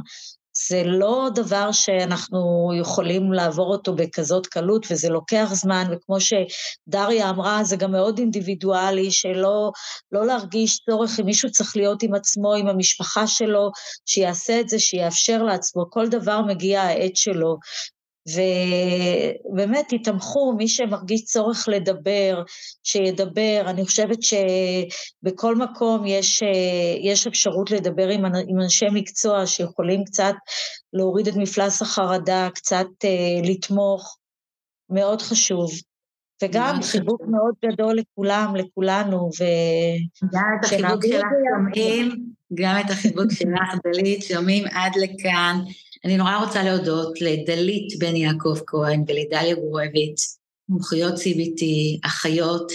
זה 0.68 0.83
לא 0.87 1.29
דבר 1.35 1.73
שאנחנו 1.73 2.70
יכולים 2.81 3.33
לעבור 3.33 3.73
אותו 3.73 3.94
בכזאת 3.94 4.46
קלות 4.46 4.87
וזה 4.90 5.09
לוקח 5.09 5.49
זמן, 5.53 5.85
וכמו 5.92 6.16
שדריה 6.20 7.31
אמרה, 7.31 7.64
זה 7.64 7.77
גם 7.77 7.92
מאוד 7.92 8.18
אינדיבידואלי, 8.18 9.11
שלא 9.11 9.70
לא 10.12 10.27
להרגיש 10.27 10.79
צורך 10.79 11.20
אם 11.20 11.27
מישהו 11.27 11.51
צריך 11.51 11.77
להיות 11.77 12.03
עם 12.03 12.14
עצמו, 12.14 12.55
עם 12.55 12.66
המשפחה 12.66 13.27
שלו, 13.27 13.70
שיעשה 14.07 14.61
את 14.61 14.68
זה, 14.68 14.79
שיאפשר 14.79 15.42
לעצמו, 15.42 15.90
כל 15.90 16.09
דבר 16.09 16.40
מגיע 16.42 16.83
העת 16.83 17.16
שלו. 17.16 17.57
ובאמת 18.26 19.87
תתמכו, 19.88 20.52
מי 20.56 20.68
שמרגיש 20.68 21.24
צורך 21.24 21.68
לדבר, 21.68 22.42
שידבר. 22.83 23.62
אני 23.66 23.85
חושבת 23.85 24.18
שבכל 24.22 25.56
מקום 25.56 26.06
יש, 26.06 26.42
יש 27.00 27.26
אפשרות 27.26 27.70
לדבר 27.70 28.09
עם, 28.09 28.24
עם 28.24 28.61
אנשי 28.62 28.87
מקצוע 28.92 29.46
שיכולים 29.46 30.04
קצת 30.04 30.35
להוריד 30.92 31.28
את 31.28 31.37
מפלס 31.37 31.83
החרדה, 31.83 32.48
קצת 32.54 32.87
uh, 33.04 33.48
לתמוך, 33.50 34.16
מאוד 34.90 35.22
חשוב. 35.22 35.70
וגם 36.42 36.83
חיבוק 36.83 37.22
מאוד 37.30 37.54
גדול 37.64 37.96
לכולם, 37.96 38.56
לכולנו, 38.56 39.16
ו... 39.40 39.44
גם 40.33 40.44
את 40.61 40.64
החיבוק 40.64 41.06
שלך 41.06 41.26
שומעים, 41.56 42.26
גם 42.54 42.80
את 42.80 42.90
החיבוק 42.90 43.33
שלך, 43.33 43.74
דלית, 43.85 44.22
שומעים 44.22 44.64
עד 44.72 44.92
לכאן. 44.96 45.61
אני 46.05 46.17
נורא 46.17 46.37
רוצה 46.37 46.65
להודות 46.65 47.21
לדלית 47.21 47.99
בן 47.99 48.17
יעקב 48.17 48.59
כהן 48.67 49.05
ולדליה 49.09 49.55
גורביץ, 49.55 50.39
מומחיות 50.69 51.15
CBT, 51.15 51.65
אחיות 52.07 52.73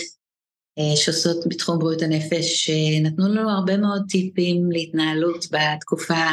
אה, 0.79 0.95
שעושות 0.95 1.37
בתחום 1.47 1.79
בריאות 1.79 2.01
הנפש, 2.01 2.65
שנתנו 2.65 3.27
לנו 3.27 3.49
הרבה 3.49 3.77
מאוד 3.77 4.01
טיפים 4.09 4.71
להתנהלות 4.71 5.45
בתקופה 5.51 6.23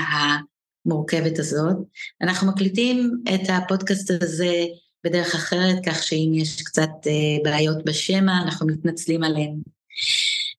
המורכבת 0.87 1.39
הזאת. 1.39 1.77
אנחנו 2.21 2.49
מקליטים 2.49 3.11
את 3.35 3.41
הפודקאסט 3.49 4.11
הזה 4.11 4.65
בדרך 5.05 5.35
אחרת, 5.35 5.77
כך 5.87 6.03
שאם 6.03 6.33
יש 6.35 6.63
קצת 6.63 6.91
אה, 7.07 7.43
בעיות 7.45 7.85
בשמע, 7.85 8.43
אנחנו 8.43 8.67
מתנצלים 8.67 9.23
עליהן. 9.23 9.55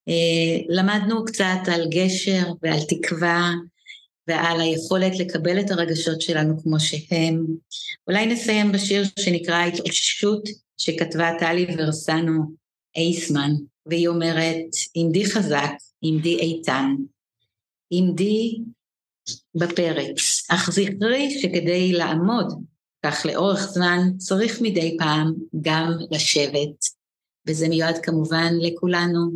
אה, 0.10 0.66
למדנו 0.70 1.26
קצת 1.26 1.60
על 1.68 1.90
גשר 1.90 2.44
ועל 2.62 2.80
תקווה 2.90 3.52
ועל 4.28 4.62
היכולת 4.62 5.20
לקבל 5.20 5.60
את 5.60 5.72
הרגשות 5.72 6.22
שלנו 6.22 6.64
כמו 6.64 6.80
שהם. 6.80 7.46
אולי 8.08 8.26
נסיים 8.26 8.72
בשיר 8.72 9.04
שנקרא 9.20 9.66
התאוששות, 9.66 10.50
שכתבה 10.78 11.32
טלי 11.40 11.76
ורסנו 11.78 12.56
אייסמן, 12.96 13.52
והיא 13.86 14.08
אומרת, 14.08 14.66
עמדי 14.96 15.26
חזק, 15.26 15.72
עמדי 16.02 16.40
איתן, 16.40 16.96
עמדי 17.92 18.60
בפרץ, 19.56 20.46
אך 20.50 20.72
זכרי 20.72 21.40
שכדי 21.42 21.94
לעמוד 21.94 22.54
כך 23.06 23.26
לאורך 23.26 23.60
זמן 23.60 24.00
צריך 24.18 24.62
מדי 24.62 24.98
פעם 25.00 25.34
גם 25.62 25.92
לשבת, 26.12 26.86
וזה 27.48 27.70
מיועד 27.70 27.98
כמובן 27.98 28.54
לכולנו, 28.62 29.32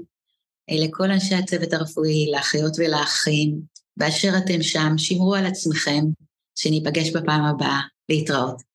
לכל 0.71 1.11
אנשי 1.11 1.35
הצוות 1.35 1.73
הרפואי, 1.73 2.31
לאחיות 2.31 2.73
ולאחים, 2.77 3.61
באשר 3.97 4.33
אתם 4.37 4.63
שם, 4.63 4.93
שמרו 4.97 5.35
על 5.35 5.45
עצמכם, 5.45 6.03
שניפגש 6.55 7.09
בפעם 7.09 7.45
הבאה. 7.45 7.81
להתראות. 8.09 8.66